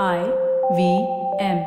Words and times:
I 0.00 0.18
V 0.72 0.90
M 1.44 1.58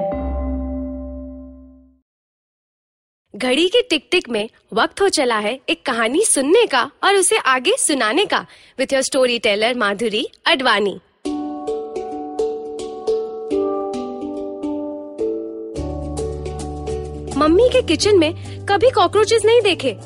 घड़ी 3.33 3.67
के 3.69 3.81
टिक 3.81 4.07
टिक 4.12 4.29
में 4.29 4.49
वक्त 4.73 5.01
हो 5.01 5.09
चला 5.09 5.38
है 5.39 5.59
एक 5.70 5.86
कहानी 5.86 6.23
सुनने 6.25 6.65
का 6.65 6.91
और 7.03 7.15
उसे 7.15 7.38
आगे 7.38 7.75
सुनाने 7.77 8.25
का 8.25 8.46
with 8.79 8.93
your 8.93 9.01
story 9.01 9.39
teller 9.39 9.75
Madhuri 9.75 10.25
Advani. 10.46 10.96
Mummy 17.38 17.70
के 17.70 17.82
किचन 17.82 18.20
में 18.20 18.34
कभी 18.66 18.89
कॉकरोचेस 18.89 19.46
नहीं 19.46 19.62
देखे। 19.62 19.98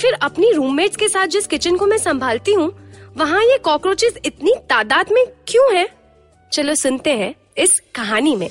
फिर 0.00 0.18
अपनी 0.22 0.52
रूममेट्स 0.52 0.96
के 0.96 1.08
साथ 1.08 1.26
जिस 1.26 1.46
किचन 1.46 1.76
को 1.76 1.86
मैं 1.86 1.98
संभालती 1.98 2.52
हूँ, 2.52 2.72
वहाँ 3.16 3.42
ये 3.42 3.58
कॉकरोचेस 3.58 4.18
इतनी 4.24 4.54
तादाद 4.70 5.12
में 5.12 5.26
क्यों 5.46 5.74
हैं? 5.76 5.88
चलो 6.52 6.74
सुनते 6.74 7.16
हैं। 7.16 7.34
इस 7.58 7.82
कहानी 7.94 8.36
में। 8.36 8.50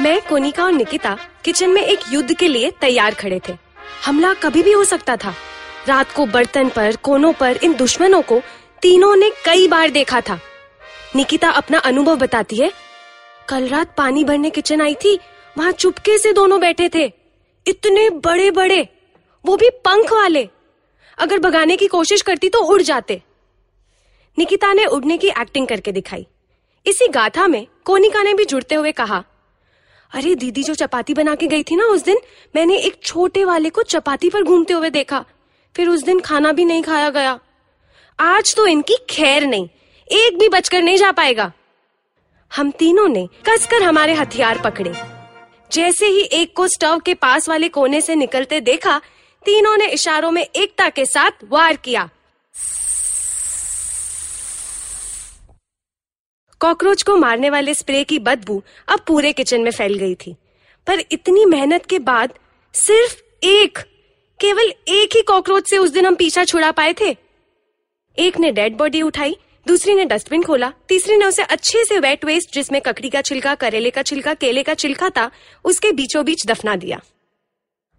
मैं, 0.00 0.20
कोनिका 0.20 0.64
और 0.64 0.72
निकिता 0.72 1.18
किचन 1.44 1.70
में 1.70 1.82
एक 1.82 2.00
युद्ध 2.10 2.36
के 2.36 2.48
लिए 2.48 2.70
तैयार 2.70 3.14
खड़े 3.14 3.40
थे। 3.48 3.52
हमला 4.04 4.34
कभी 4.34 4.62
भी 4.62 4.72
हो 4.72 4.84
सकता 4.84 5.16
था। 5.16 5.34
रात 5.88 6.12
को 6.12 6.26
बर्तन 6.26 6.68
पर, 6.68 6.96
कोनों 6.96 7.32
पर, 7.32 7.58
इन 7.62 7.74
दुश्मनों 7.74 8.22
को 8.22 8.40
तीनों 8.82 9.16
ने 9.16 9.30
कई 9.44 9.68
बार 9.68 9.90
देखा 9.90 10.20
था। 10.20 10.40
निकिता 11.16 11.50
अपना 11.50 11.78
अनुभव 11.78 12.16
बताती 12.16 12.56
है। 12.56 12.72
कल 13.48 13.68
रात 13.68 13.94
पानी 13.96 14.24
भरने 14.24 14.50
किचन 14.50 14.80
आई 14.80 14.94
थी, 14.94 15.18
वहाँ 15.58 15.72
चुपके 15.72 16.18
से 16.18 16.32
दोनों 16.32 16.60
बैठे 16.60 16.90
थे। 16.94 17.12
इतने 17.66 18.10
बड़े 18.10 18.50
बड़े 18.50 18.88
वो 19.46 19.56
भी 19.56 19.70
पंख 19.70 20.12
वाले। 20.12 20.48
अगर 21.18 21.38
भगाने 21.38 21.76
की 21.76 21.86
कोशिश 21.86 22.22
करती 22.22 22.48
तो 22.48 22.58
उड़ 22.58 22.82
जाते। 22.82 23.22
निकिता 24.40 24.72
ने 24.72 24.84
उड़ने 24.84 25.18
की 25.18 25.28
एक्टिंग 25.28 25.66
करके 25.66 25.92
दिखाई। 25.92 26.26
इसी 26.86 27.08
गाथा 27.08 27.46
में 27.46 27.66
कोनिका 27.84 28.22
ने 28.22 28.34
भी 28.34 28.44
जुड़ते 28.44 28.74
हुए 28.74 28.92
कहा, 28.92 29.24
अरे, 30.14 30.34
दीदी 30.34 30.62
जो 30.62 30.74
चपाती 30.74 31.14
बना 31.14 31.34
के 31.34 31.46
गई 31.46 31.62
थी 31.62 31.76
ना 31.76 31.84
उस 31.84 32.04
दिन, 32.04 32.16
मैंने 32.56 32.76
एक 32.76 33.00
छोटे 33.04 33.44
वाले 33.44 33.70
को 33.70 33.82
चपाती 33.82 34.30
पर 34.30 34.42
घूमते 34.42 34.72
हुए 34.72 34.90
देखा। 34.90 35.24
फिर 35.76 35.88
उस 35.88 36.02
दिन 36.02 36.20
खाना 36.20 36.52
भी 36.52 36.64
नहीं 36.64 36.82
खाया 36.82 37.10
गया। 37.10 37.40
आज 38.20 38.56
तो 38.56 38.66
इनकी 38.66 38.96
खैर 39.10 39.46
नहीं, 39.46 39.68
एक 40.12 40.38
भी 40.38 40.48
बचकर 40.48 40.82
नहीं 40.82 40.96
जा 40.96 41.12
पाएगा। 41.12 41.52
हम 42.56 42.70
तीनों 42.70 43.08
ने 43.08 43.28
कसकर 43.48 43.82
हमारे 43.82 44.12
हथियार 44.12 44.58
पकड़े। 44.58 44.92
जैसे 45.72 46.06
ही 46.06 46.20
एक 46.20 46.56
को 46.56 46.68
स्टव 46.68 46.98
के 46.98 47.14
पास 47.14 47.48
वाले 47.48 47.68
कोने 47.68 48.00
से 48.00 48.14
निकलते 48.14 48.60
देखा, 48.60 48.98
तीनों 49.44 49.76
ने 49.76 49.86
इशारों 49.86 50.30
में 50.30 50.46
एकता 50.56 50.88
के 50.88 51.06
साथ 51.06 51.30
वार 51.48 51.76
किया। 51.76 52.10
कॉकरोच 56.60 57.02
को 57.02 57.16
मारने 57.16 57.50
वाले 57.50 57.74
स्प्रे 57.74 58.04
की 58.04 58.18
बदबू 58.18 58.62
अब 58.88 59.00
पूरे 59.06 59.32
किचन 59.32 59.60
में 59.60 59.70
फैल 59.70 59.94
गई 59.94 60.14
थी। 60.14 60.36
पर 60.86 60.98
इतनी 61.12 61.44
मेहनत 61.44 61.86
के 61.86 61.98
बाद 61.98 62.32
सिर्फ़ 62.74 63.22
एक, 63.44 63.78
केवल 64.40 64.72
एक 64.88 65.16
ही 65.16 65.22
कॉकरोच 65.22 65.70
से 65.70 65.78
उस 65.78 65.90
दिन 65.90 66.06
हम 66.06 66.14
पीछा 66.14 66.44
छुड़ा 66.44 66.70
पाए 66.70 66.94
थे। 67.00 67.16
एक 68.18 68.38
ने 68.38 68.52
डेड 68.52 68.76
बॉडी 68.76 69.02
उठाई, 69.02 69.36
दूसरी 69.66 69.94
ने 69.94 70.04
डस्टबिन 70.04 70.42
खोला, 70.42 70.72
तीसरी 70.88 71.16
ने 71.16 71.24
उसे 71.24 71.42
अच्छे 71.42 71.84
से 71.84 71.98
वेट 71.98 72.24
वेस्ट 72.24 72.54
जिसमें 72.54 72.82
ककड़ी 72.82 73.10
का 73.10 73.22
छिलका, 73.22 73.54
करेले 73.54 73.90
का 73.90 74.02
छिलका, 74.02 74.34
केले 74.34 74.62
का 74.62 74.74
छिलका 74.74 75.08
था, 75.08 75.30
उसके 75.64 75.92
बीचों 75.92 76.24
बीच 76.24 76.46
दफना 76.46 76.76
दिया। 76.76 77.00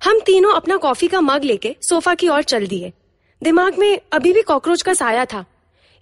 हम 0.03 0.19
तीनों 0.19 0.53
अपना 0.53 0.77
कॉफ़ी 0.77 1.07
का 1.07 1.21
मग 1.21 1.43
लेके 1.43 1.75
सोफा 1.81 2.15
की 2.15 2.27
ओर 2.27 2.43
चल 2.43 2.67
दिए। 2.67 2.93
दिमाग 3.43 3.77
में 3.77 3.99
अभी 4.11 4.33
भी 4.33 4.41
कॉकरोच 4.41 4.81
का 4.81 4.93
साया 4.93 5.25
था। 5.25 5.45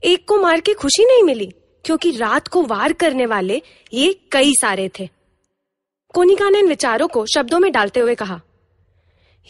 एक 0.04 0.28
को 0.28 0.38
मार 0.38 0.60
के 0.60 0.74
खुशी 0.74 1.06
नहीं 1.06 1.24
मिली। 1.24 1.52
क्योंकि 1.86 2.12
रात 2.12 2.48
को 2.48 2.64
वार 2.64 2.94
करने 2.94 3.26
वाले 3.26 3.62
ये 3.94 4.20
कई 4.32 4.54
सारे 4.62 4.90
थे। 5.00 5.10
कोनिका 6.14 6.50
ने 6.50 6.60
इन 6.60 6.68
विचारों 6.68 7.08
को 7.08 7.26
शब्दों 7.26 7.60
में 7.60 7.72
डालते 7.72 8.00
हुए 8.00 8.16
कहा 8.16 8.42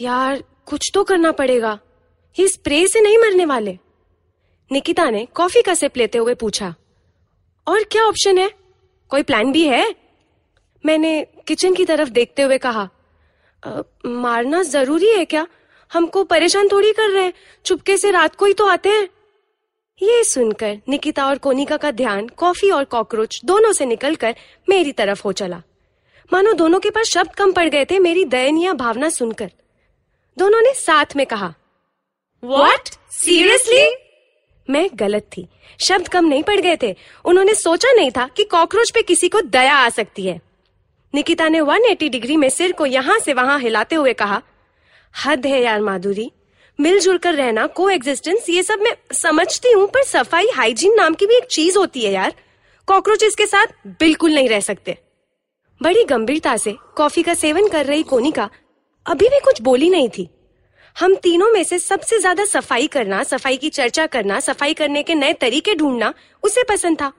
यार 0.02 0.44
कुछ 0.66 0.92
तो 0.94 1.04
करना 1.04 1.32
पड़ेगा। 1.32 1.80
ये 2.40 2.48
स्प्रे 2.48 2.88
से 2.88 3.02
नहीं 3.02 3.18
मरने 3.18 3.46
वाले। 3.46 3.78
निकिता 4.72 5.10
ने 5.10 5.26
कॉफ़ी 5.26 5.62
का 5.62 5.74
सिप 5.74 5.98
लेते 5.98 6.18
हुए 6.18 6.34
पूछा 6.34 6.76
और 7.68 7.84
क्या 7.84 8.04
ऑप्शन 8.04 8.38
है? 8.38 8.52
कोई 9.10 9.24
प्लान 9.24 9.52
भी 9.52 9.68
है? 9.68 9.96
मैंने 10.86 11.28
किचन 11.48 11.74
की 11.74 11.86
तरफ़ 11.86 12.10
देखते 12.10 12.42
हुए 12.42 12.58
कहा 12.58 12.90
"अ, 13.64 13.82
मारना 14.06 14.64
ज़रूरी 14.64 15.10
है 15.10 15.26
क्या? 15.26 15.48
हमको 15.94 16.24
परेशान 16.24 16.70
थोड़ी 16.72 16.94
कर 16.94 17.10
रहे 17.10 17.24
हैं। 17.24 17.34
चुपके 17.66 17.98
से 17.98 18.12
रात 18.12 18.36
को 18.36 18.46
ही 18.46 18.54
तो 18.54 18.66
आते 18.66 18.90
हैं। 18.90 19.10
ये 20.02 20.24
सुनकर 20.24 20.78
निकिता 20.90 21.26
और 21.28 21.38
कोनिका 21.38 21.78
का 21.78 21.92
ध्यान 21.92 22.28
कॉफ़ी 22.28 22.72
और 22.72 22.84
कॉकरोच 22.84 23.42
दोनों 23.46 23.72
से 23.72 23.86
निकलकर 23.86 24.36
मेरी 24.70 24.92
तरफ़ 24.92 25.22
हो 25.26 25.32
चला। 25.32 25.62
मानो 26.34 26.54
दोनों 26.54 26.80
के 26.80 26.90
पास 26.90 27.06
शब्द 27.06 27.36
कम 27.36 27.52
पड़ 27.52 27.70
गए 27.70 27.86
थे 27.86 28.00
मेरी 28.00 28.26
दयनीय 28.26 28.74
भावना 28.74 29.10
सुनकर। 29.10 29.52
दोनों 30.38 30.62
ने 30.62 30.74
साथ 30.74 31.06
में 31.16 31.26
कहा, 31.26 31.54
What? 32.46 32.90
Seriously? 33.26 33.88
मैं 34.70 34.90
गलत 34.94 35.30
थी। 35.38 35.48
शब्द 35.80 36.08
कम 36.08 36.26
नहीं 36.26 36.44
पड़ 36.44 36.60
गए 36.60 36.78
थे। 36.84 36.96
उन्होंने 37.26 37.56
सोचा 37.56 37.92
नहीं 37.92 38.12
था 38.12 38.28
कि 38.28 38.44
कॉकरोच 38.44 38.92
पे 38.92 39.02
किसी 39.02 39.30
को 39.30 39.42
दया 39.42 39.76
आ 39.76 39.90
सकती 39.90 40.24
है। 40.24 40.42
निकिता 41.16 41.48
ने 41.50 41.60
180 41.60 42.10
डिग्री 42.10 42.38
में 42.38 42.50
सिर 42.50 42.72
को 42.72 42.86
यहाँ 42.86 43.20
से 43.20 43.34
वहाँ 43.34 43.60
हिलाते 43.60 43.96
हुए 43.96 44.14
कहा, 44.14 44.42
हद 45.26 45.46
है 45.46 45.62
यार 45.62 45.82
माधुरी। 45.82 46.32
मिलजुल 46.80 47.18
कर 47.18 47.36
रहना 47.36 47.66
को 47.68 47.90
एग्जिस्टेंस 47.90 48.50
ये 48.50 48.64
सब 48.64 48.80
मैं 48.80 48.96
समझती 49.14 49.72
हूँ, 49.72 49.88
पर 49.88 50.04
सफ़ाई 50.04 50.48
हाइजीन 50.56 50.94
नाम 50.96 51.14
की 51.14 51.26
भी 51.26 51.36
एक 51.36 51.48
चीज़ 51.48 51.78
होती 51.78 52.02
है 52.02 52.12
यार। 52.12 52.34
कॉकरोच 52.88 53.24
इसके 53.24 53.46
साथ 53.48 53.74
बिल्कुल 54.00 54.34
नहीं 54.34 54.50
रह 54.50 54.60
सकते। 54.62 54.98
बड़ी 55.82 56.04
गंभीरता 56.06 56.56
से 56.58 56.76
कॉफ़ी 56.98 57.24
का 57.24 57.34
सेवन 57.34 57.68
कर 57.68 57.86
रही 57.86 58.04
कोनिका 58.04 58.50
अभी 59.06 59.30
भी 59.30 59.40
कुछ 59.40 59.62
बोली 59.62 59.90
नहीं 59.90 60.10
थी। 60.10 60.30
हम 60.96 61.16
तीनों 61.16 61.52
में 61.52 61.64
से 61.64 61.80
सबसे 61.80 62.20
ज़्यादा 62.20 62.46
सफ़ाई 62.46 62.88
करना, 62.88 63.22
सफ़ाई 63.24 63.58
की 63.58 63.70
चर्चा 63.70 64.06
करना, 64.08 64.40
सफ़ाई 64.40 64.74
करने 64.74 65.04
के 65.04 65.16
नए 65.16 65.34
तरीके 65.34 65.76
ढूंढना 65.76 66.14
उसे 66.44 66.64
पसंद 66.64 67.02
था। 67.02 67.12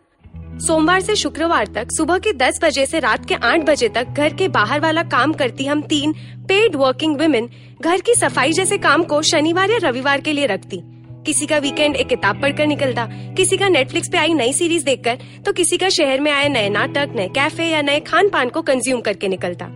सोमवार 0.61 1.01
से 1.01 1.15
शुक्रवार 1.17 1.67
तक 1.67 1.93
सुबह 1.93 2.19
के 2.19 2.33
10 2.33 2.59
बजे 2.63 2.85
से 2.87 2.99
रात 3.01 3.25
के 3.29 3.35
8 3.45 3.63
बजे 3.67 3.89
तक 3.89 4.09
घर 4.09 4.35
के 4.35 4.49
बाहर 4.49 4.81
वाला 4.81 5.03
काम 5.05 5.33
करती 5.33 5.67
हम 5.67 5.83
तीन 5.83 6.13
पेड 6.49 6.77
वर्किंग 6.77 7.21
वुमेन 7.21 7.49
घर 7.81 8.01
की 8.01 8.15
सफ़ाई 8.15 8.53
जैसे 8.53 8.79
काम 8.79 9.05
को 9.05 9.21
शनिवार 9.23 9.71
या 9.71 9.79
रविवार 9.83 10.21
के 10.21 10.33
लिए 10.33 10.47
रखती। 10.47 10.81
किसी 11.27 11.47
का 11.47 11.59
वीकेंड 11.59 11.97
एक 11.97 12.09
किताब 12.09 12.43
पढ़कर 12.43 12.67
निकलता, 12.67 13.07
किसी 13.37 13.57
का 13.57 13.69
नेटफ्लिक्स 13.69 14.09
पे 14.09 14.19
आई 14.19 14.35
नई 14.35 14.53
सीरीज़ 14.53 14.85
देखकर 14.85 15.19
तो 15.47 15.53
किसी 15.53 15.77
का 15.77 15.89
शहर 15.89 16.21
में 16.21 16.31
आए 16.33 16.49
नए 16.49 16.69
नाटक, 16.69 17.13
नए 17.17 17.29
कैफ़े 17.29 17.71
या 17.71 17.83
नए 17.83 18.01
खान 18.03 18.29
पान 18.29 18.49
को 18.49 18.63
कंज्यूम 18.63 19.01
करके 19.01 19.29
निकलता। 19.29 19.67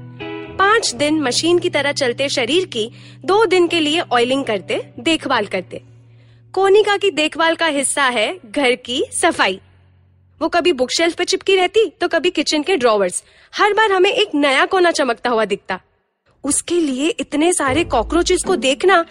पाँच 0.59 0.95
दिन 0.95 1.21
मशीन 1.23 1.59
की 1.59 1.71
तरह 1.71 1.93
चलते 1.95 2.29
शरीर 2.31 2.65
की 2.67 2.91
दो 3.25 3.45
दिन 3.47 3.69
के 3.69 3.81
लिए 3.81 4.01
ऑयलिंग 4.03 4.45
करते, 4.45 4.83
देखभाल 5.01 5.47
करते। 5.47 5.83
कोनिका 6.55 6.97
की 6.97 7.11
देखभाल 7.13 7.55
का 7.55 7.67
हिस्सा 7.67 8.05
है 8.05 8.35
घर 8.47 8.75
की 8.75 9.05
सफ़ाई। 9.13 9.61
वो 10.45 10.49
कभी 10.49 10.73
बुक 10.73 10.91
शेल्फ 10.91 11.15
पे 11.15 11.25
चिपकी 11.25 11.55
रहती 11.57 11.87
तो 12.01 12.09
कभी 12.09 12.31
किचन 12.31 12.63
के 12.63 12.77
ड्रॉवर्स 12.77 13.23
हर 13.53 13.75
बार 13.75 13.93
हमें 13.93 14.11
एक 14.11 14.35
नया 14.35 14.65
कोना 14.67 14.91
चमकता 14.91 15.31
हुआ 15.31 15.45
दिखता। 15.45 15.81
उसके 16.45 16.81
लिए 16.81 17.09
इतने 17.11 17.53
सारे 17.53 17.85
कॉकरोचेस 17.85 18.43
को 18.47 18.57
देखना 18.57 19.05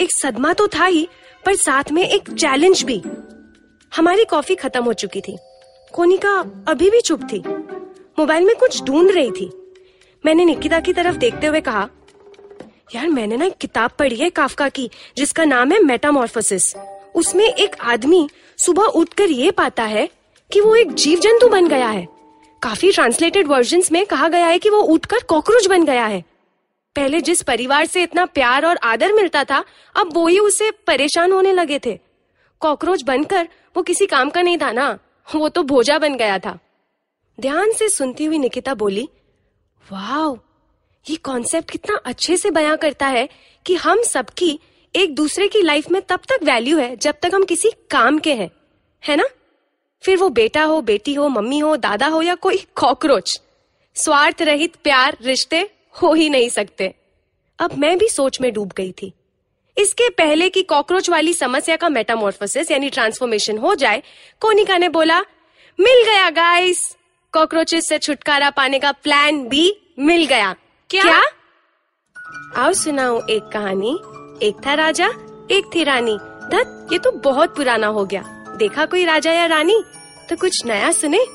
एक 0.00 0.12
सदमा 0.12 0.52
तो 0.52 0.66
था 0.68 0.84
ही, 0.84 1.08
पर 1.44 1.54
साथ 1.54 1.92
में 1.92 2.02
एक 2.02 2.30
चैलेंज 2.30 2.82
भी। 2.82 3.00
हमारी 3.92 4.24
कॉफ़ी 4.24 4.54
खत्म 4.54 4.84
हो 4.84 4.92
चुकी 4.94 5.20
थी। 5.20 5.36
कोनिका 5.92 6.36
अभी 6.68 6.90
भी 6.90 7.00
चुप 7.00 7.28
थी। 7.32 7.42
मोबाइल 8.18 8.44
में 8.44 8.54
कुछ 8.56 8.82
ढूंढ 8.82 9.10
रही 9.10 9.30
थी। 9.30 9.50
मैंने 10.26 10.44
निकिता 10.44 10.80
की 10.80 10.92
तरफ़ 10.92 11.16
देखते 11.16 11.46
हुए 11.46 11.60
कहा, 11.60 11.88
यार, 12.94 13.08
मैंने 13.08 13.36
ना 13.36 13.44
एक 13.44 13.56
किताब 13.60 13.90
पढ़ी 13.98 14.16
है 14.16 14.30
काफका 14.30 14.68
की, 14.68 14.90
जिसका 15.16 15.44
नाम 15.44 15.72
है 15.72 15.82
मेटामॉर्फोसिस 15.82 16.74
उसमें 17.14 17.44
एक 17.44 17.76
आदमी 17.80 18.28
सुबह 18.58 18.82
उठकर 18.82 19.30
ये 19.30 19.50
पाता 19.50 19.84
है 19.84 20.08
कि 20.52 20.60
वो 20.60 20.74
एक 20.74 20.92
जीव 20.94 21.18
जंतु 21.18 21.48
बन 21.48 21.68
गया 21.68 21.88
है। 21.88 22.08
काफ़ी 22.62 22.92
ट्रांसलेटेड 22.92 23.46
वर्जन 23.46 23.82
में 23.92 24.06
कहा 24.06 24.28
गया 24.28 24.46
है 24.46 24.58
कि 24.58 24.70
वो 24.70 24.78
उठकर 24.78 25.18
कॉकरोच 25.18 25.66
बन 25.66 25.84
गया 25.84 26.06
है। 26.06 26.24
पहले 26.96 27.20
जिस 27.20 27.42
परिवार 27.42 27.86
से 27.86 28.02
इतना 28.02 28.26
प्यार 28.26 28.66
और 28.66 28.76
आदर 28.76 29.12
मिलता 29.12 29.44
था, 29.44 29.64
अब 29.96 30.10
वो 30.14 30.26
ही 30.26 30.38
उसे 30.38 30.70
परेशान 30.70 31.32
होने 31.32 31.52
लगे 31.52 31.78
थे। 31.78 31.98
कॉकरोच 32.60 33.02
बनकर 33.02 33.48
वो 33.76 33.82
किसी 33.82 34.06
काम 34.06 34.30
का 34.30 34.42
नहीं 34.42 34.58
था 34.58 34.72
ना, 34.72 34.98
वो 35.34 35.48
तो 35.48 35.62
भोजा 35.62 35.98
बन 35.98 36.16
गया 36.16 36.38
था। 36.38 36.58
ध्यान 37.40 37.72
से 37.72 37.88
सुनती 37.88 38.24
हुई 38.24 38.38
निकिता 38.38 38.74
बोली 38.74 39.08
वाह 39.92 40.46
ये 41.10 41.16
कॉन्सेप्ट 41.16 41.70
कितना 41.70 41.96
अच्छे 41.96 42.36
से 42.36 42.50
बयां 42.50 42.76
करता 42.76 43.06
है 43.06 43.28
कि 43.66 43.74
हम 43.74 44.02
सबकी 44.02 44.60
एक 44.96 45.14
दूसरे 45.14 45.48
की 45.48 45.62
लाइफ 45.62 45.90
में 45.90 46.02
तब 46.02 46.20
तक 46.28 46.44
वैल्यू 46.44 46.78
है 46.78 46.96
जब 46.96 47.14
तक 47.22 47.30
हम 47.34 47.44
किसी 47.44 47.70
काम 47.90 48.18
के 48.18 48.34
हैं, 48.34 48.50
है 49.04 49.16
ना? 49.16 49.24
फिर 50.02 50.16
वो 50.16 50.28
बेटा 50.28 50.62
हो 50.62 50.80
बेटी 50.80 51.14
हो 51.14 51.28
मम्मी 51.28 51.58
हो 51.58 51.76
दादा 51.76 52.06
हो 52.06 52.22
या 52.22 52.34
कोई 52.34 52.66
कॉकरोच 52.74 53.40
स्वार्थ 53.94 54.42
रहित 54.42 54.76
प्यार 54.76 55.16
रिश्ते 55.24 55.70
हो 56.02 56.14
ही 56.14 56.28
नहीं 56.30 56.48
सकते। 56.48 56.94
अब 57.58 57.78
मैं 57.78 57.98
भी 57.98 58.08
सोच 58.08 58.40
में 58.40 58.52
डूब 58.52 58.72
गई 58.76 58.92
थी। 58.92 59.12
इसके 59.78 60.08
पहले 60.08 60.48
कि 60.48 60.62
कॉकरोच 60.62 61.10
वाली 61.10 61.34
समस्या 61.34 61.76
का 61.76 61.88
मेटामॉर्फोसिस 61.88 62.70
यानी 62.70 62.90
ट्रांसफॉर्मेशन 62.90 63.58
हो 63.58 63.74
जाए 63.74 64.02
कोनिका 64.40 64.78
ने 64.78 64.88
बोला 64.88 65.20
मिल 65.80 66.04
गया 66.04 66.30
गाइस 66.30 66.96
कॉकरोचेस 67.32 67.88
से 67.88 67.98
छुटकारा 67.98 68.50
पाने 68.50 68.78
का 68.78 68.92
प्लान 68.92 69.48
भी 69.48 69.80
मिल 69.98 70.26
गया। 70.26 70.54
क्या? 70.90 71.02
क्या? 71.02 71.22
आओ 72.56 72.72
सुनाओ 72.72 73.26
एक 73.26 73.42
कहानी। 73.42 73.98
एक 74.46 74.66
था 74.66 74.74
राजा 74.74 75.06
एक 75.50 75.70
थी 75.74 75.84
रानी। 75.84 76.16
धत 76.52 76.88
ये 76.92 76.98
तो 76.98 77.10
बहुत 77.10 77.56
पुराना 77.56 77.86
हो 77.86 78.04
गया। 78.04 78.39
देखा 78.60 78.84
कोई 78.84 79.04
राजा 79.04 79.32
या 79.32 79.46
रानी? 79.46 79.84
तो 80.28 80.36
कुछ 80.36 80.66
नया 80.66 80.92
सुने? 80.92 81.26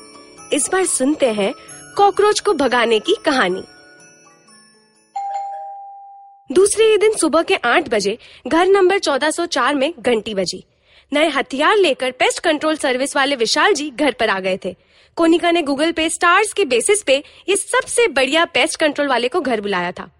इस 0.52 0.68
बार 0.72 0.86
सुनते 0.86 1.32
हैं 1.32 1.54
कॉकरोच 1.96 2.40
को 2.40 2.52
भगाने 2.52 2.98
की 2.98 3.16
कहानी। 3.24 3.64
दूसरे 6.52 6.84
ही 6.84 6.98
दिन 6.98 7.12
सुबह 7.12 7.42
के 7.42 7.54
आठ 7.54 7.88
बजे, 7.88 8.18
घर 8.46 8.66
नंबर 8.66 8.98
1404 8.98 9.74
में 9.74 9.94
घंटी 9.98 10.34
बजी। 10.34 10.64
नए 11.12 11.28
हथियार 11.28 11.76
लेकर 11.76 12.10
पेस्ट 12.10 12.38
कंट्रोल 12.38 12.76
सर्विस 12.76 13.16
वाले 13.16 13.36
विशाल 13.36 13.74
जी 13.74 13.90
घर 13.90 14.12
पर 14.12 14.28
आ 14.28 14.40
गए 14.40 14.58
थे। 14.64 14.76
कोनिका 15.16 15.50
ने 15.50 15.62
गूगल 15.62 15.92
पे 15.92 16.08
स्टार्स 16.10 16.52
के 16.52 16.64
बेसिस 16.64 17.02
पे 17.02 17.24
ये 17.48 17.56
सबसे 17.56 18.08
बढ़िया 18.08 18.44
पेस्ट 18.44 18.80
कंट्रोल 18.80 19.08
वाले 19.08 19.28
को 19.28 19.40
घर 19.40 19.60
बुलाया 19.60 19.92
था। 19.92 20.10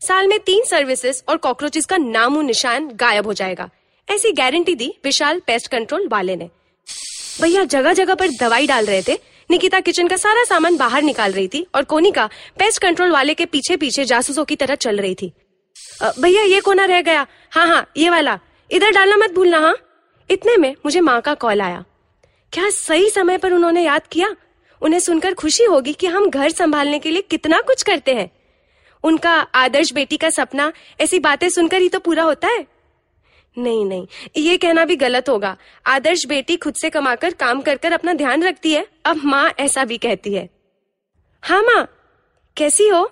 साल 0.00 0.26
में 0.26 0.38
तीन 0.38 0.64
सर्विसेज़ 0.64 1.22
और 1.28 1.36
कॉकरोचेस 1.36 1.86
का 1.86 1.96
नामो 1.96 2.42
निशान 2.42 2.88
गायब 2.88 3.26
हो 3.26 3.32
जाएगा। 3.32 3.70
ऐसी 4.08 4.30
गारंटी 4.32 4.74
दी 4.74 4.92
विशाल 5.04 5.40
पेस्ट 5.46 5.66
कंट्रोल 5.66 6.08
वाले 6.08 6.34
ने। 6.36 6.48
भैया 7.40 7.64
जगह 7.64 7.92
जगह 7.92 8.14
पर 8.14 8.28
दवाई 8.30 8.66
डाल 8.66 8.86
रहे 8.86 9.02
थे। 9.02 9.18
निकिता 9.50 9.80
किचन 9.80 10.08
का 10.08 10.16
सारा 10.16 10.44
सामान 10.44 10.76
बाहर 10.76 11.02
निकाल 11.02 11.32
रही 11.32 11.48
थी 11.48 11.66
और 11.74 11.84
कोनिका 11.84 12.26
पेस्ट 12.58 12.80
कंट्रोल 12.82 13.10
वाले 13.10 13.34
के 13.34 13.44
पीछे 13.46 13.76
पीछे 13.76 14.04
जासूसों 14.04 14.44
की 14.44 14.56
तरह 14.56 14.74
चल 14.74 15.00
रही 15.00 15.14
थी। 15.14 15.32
भैया, 16.20 16.42
ये 16.42 16.60
कोना 16.60 16.84
रह 16.84 17.02
गया? 17.02 17.26
हाँ 17.50 17.66
हाँ 17.66 17.86
ये 17.96 18.10
वाला। 18.10 18.38
इधर 18.70 18.90
डालना 18.90 19.16
मत 19.16 19.34
भूलना 19.34 19.58
हाँ। 19.58 19.76
इतने 20.30 20.56
में 20.56 20.74
मुझे 20.84 21.00
माँ 21.00 21.20
का 21.20 21.34
कॉल 21.34 21.60
आया। 21.60 21.84
क्या 22.52 22.70
सही 22.70 23.10
समय 23.10 23.38
पर 23.38 23.52
उन्होंने 23.52 23.84
याद 23.84 24.06
किया? 24.06 24.34
उन्हें 24.82 25.00
सुनकर 25.00 25.34
खुशी 25.34 25.64
होगी 25.64 25.92
कि 25.92 26.06
हम 26.06 26.28
घर 26.30 26.50
संभालने 26.50 26.98
के 26.98 27.10
लिए 27.10 27.22
कितना 27.22 27.60
कुछ 27.60 27.82
करते 27.82 28.14
हैं। 28.14 28.30
उनका 29.04 29.34
आदर्श 29.54 29.92
बेटी 29.92 30.16
का 30.16 30.30
सपना, 30.30 30.72
ऐसी 31.00 31.18
बातें 31.18 31.48
सुनकर 31.48 31.80
ही 31.80 31.88
तो 31.88 31.98
पूरा 31.98 32.22
होता 32.22 32.48
है। 32.48 32.66
नहीं 33.58 33.84
नहीं। 33.84 34.06
ये 34.36 34.56
कहना 34.56 34.84
भी 34.84 34.96
गलत 34.96 35.28
होगा। 35.28 35.56
आदर्श 35.86 36.26
बेटी 36.26 36.56
खुद 36.56 36.74
से 36.74 36.90
कमाकर 36.90 37.34
काम 37.34 37.60
कर 37.60 37.76
कर 37.76 37.92
अपना 37.92 38.14
ध्यान 38.14 38.42
रखती 38.42 38.72
है। 38.72 38.86
अब 39.04 39.20
माँ 39.24 39.52
ऐसा 39.58 39.84
भी 39.84 39.98
कहती 39.98 40.34
है। 40.34 40.50
हाँ 41.42 41.62
माँ, 41.62 41.88
कैसी 42.56 42.88
हो? 42.88 43.10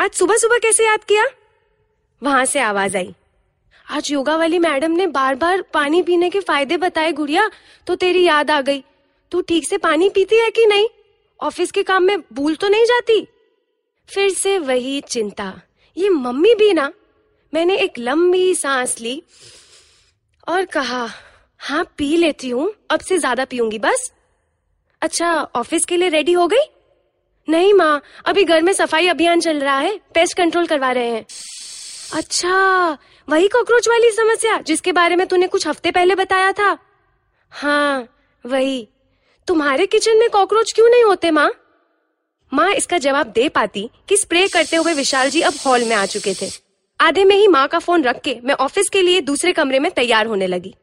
आज 0.00 0.10
सुबह 0.10 0.36
सुबह 0.36 0.58
कैसे 0.58 0.86
याद 0.86 1.04
किया? 1.04 1.24
वहाँ 2.22 2.44
से 2.44 2.60
आवाज़ 2.60 2.96
आई। 2.96 3.14
आज 3.90 4.12
योगा 4.12 4.36
वाली 4.36 4.58
मैडम 4.58 4.90
ने 4.90 5.06
बार 5.06 5.34
बार 5.34 5.62
पानी 5.62 6.02
पीने 6.02 6.30
के 6.30 6.40
फ़ायदे 6.40 6.76
बताए, 6.76 7.12
गुड़िया। 7.12 7.50
तो 7.86 7.94
तेरी 7.94 8.24
याद 8.24 8.50
आ 8.50 8.60
गई। 8.60 8.84
तू 9.30 9.40
ठीक 9.40 9.68
से 9.68 9.78
पानी 9.78 10.08
पीती 10.08 10.36
है 10.36 10.50
कि 10.50 10.66
नहीं? 10.66 10.88
ऑफ़िस 11.42 11.70
के 11.70 11.82
काम 11.82 12.02
में 12.02 12.20
भूल 12.32 12.54
तो 12.54 12.68
नहीं 12.68 12.84
जाती? 12.84 13.28
फिर 14.14 14.30
से 14.30 14.58
वही 14.58 15.00
चिंता। 15.00 15.60
ये 15.96 16.08
मम्मी 16.08 16.54
भी 16.54 16.72
ना। 16.72 16.92
मैंने 17.52 17.76
एक 17.76 17.98
लंबी 17.98 18.54
सांस 18.54 19.00
ली 19.00 19.22
और 20.48 20.64
कहा 20.64 21.08
हाँ 21.60 21.84
पी 21.98 22.16
लेती 22.16 22.48
हूँ, 22.48 22.72
अब 22.90 23.00
से 23.00 23.18
ज़्यादा 23.18 23.44
पीऊँगी, 23.44 23.78
बस। 23.78 24.10
अच्छा 25.02 25.32
ऑफ़िस 25.56 25.84
के 25.84 25.96
लिए 25.96 26.08
रेडी 26.08 26.32
हो 26.32 26.46
गई? 26.46 26.64
नहीं, 27.48 27.72
माँ, 27.74 28.00
अभी 28.24 28.44
घर 28.44 28.62
में 28.62 28.72
सफ़ाई 28.72 29.06
अभियान 29.06 29.40
चल 29.40 29.60
रहा 29.60 29.78
है, 29.78 29.96
पेस्ट 30.14 30.36
कंट्रोल 30.36 30.66
करवा 30.66 30.90
रहे 30.92 31.10
हैं। 31.10 31.24
अच्छा 32.14 32.98
वही 33.28 33.48
कॉकरोच 33.48 33.88
वाली 33.88 34.10
समस्या, 34.10 34.60
जिसके 34.60 34.92
बारे 34.92 35.16
में 35.16 35.26
तूने 35.26 35.46
कुछ 35.46 35.66
हफ़्ते 35.66 35.90
पहले 35.90 36.14
बताया 36.14 36.52
था? 36.52 36.76
हाँ 37.50 38.08
वही। 38.46 38.88
तुम्हारे 39.48 39.86
किचन 39.86 40.18
में 40.18 40.28
कॉकरोच 40.30 40.72
क्यों 40.72 40.88
नहीं 40.90 41.04
होते, 41.04 41.30
माँ? 41.30 41.50
माँ, 42.52 42.70
इसका 42.72 42.98
जवाब 42.98 43.26
दे 43.26 43.48
पाती 43.48 43.90
कि 44.08 44.16
स्प्रे 44.16 44.48
करते 44.48 44.76
हुए 44.76 44.94
विशाल 44.94 45.30
जी 45.30 45.40
अब 45.40 45.54
हॉल 45.66 45.84
में 45.84 45.96
आ 45.96 46.06
चुके 46.06 46.34
थे। 46.34 46.61
आधे 47.02 47.24
में 47.24 47.36
ही 47.36 47.48
माँ 47.48 47.68
का 47.68 47.78
फ़ोन 47.78 48.02
रख 48.02 48.20
के 48.20 48.36
मैं 48.44 48.54
ऑफ़िस 48.54 48.88
के 48.88 49.02
लिए 49.02 49.20
दूसरे 49.20 49.52
कमरे 49.52 49.78
में 49.78 49.90
तैयार 49.90 50.26
होने 50.26 50.46
लगी। 50.46 50.74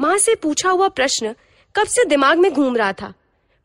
माँ 0.00 0.18
से 0.18 0.34
पूछा 0.34 0.70
हुआ 0.70 0.88
प्रश्न 0.88 1.34
कब 1.76 1.86
से 1.86 2.04
दिमाग 2.04 2.38
में 2.38 2.52
घूम 2.52 2.76
रहा 2.76 2.92
था। 2.92 3.14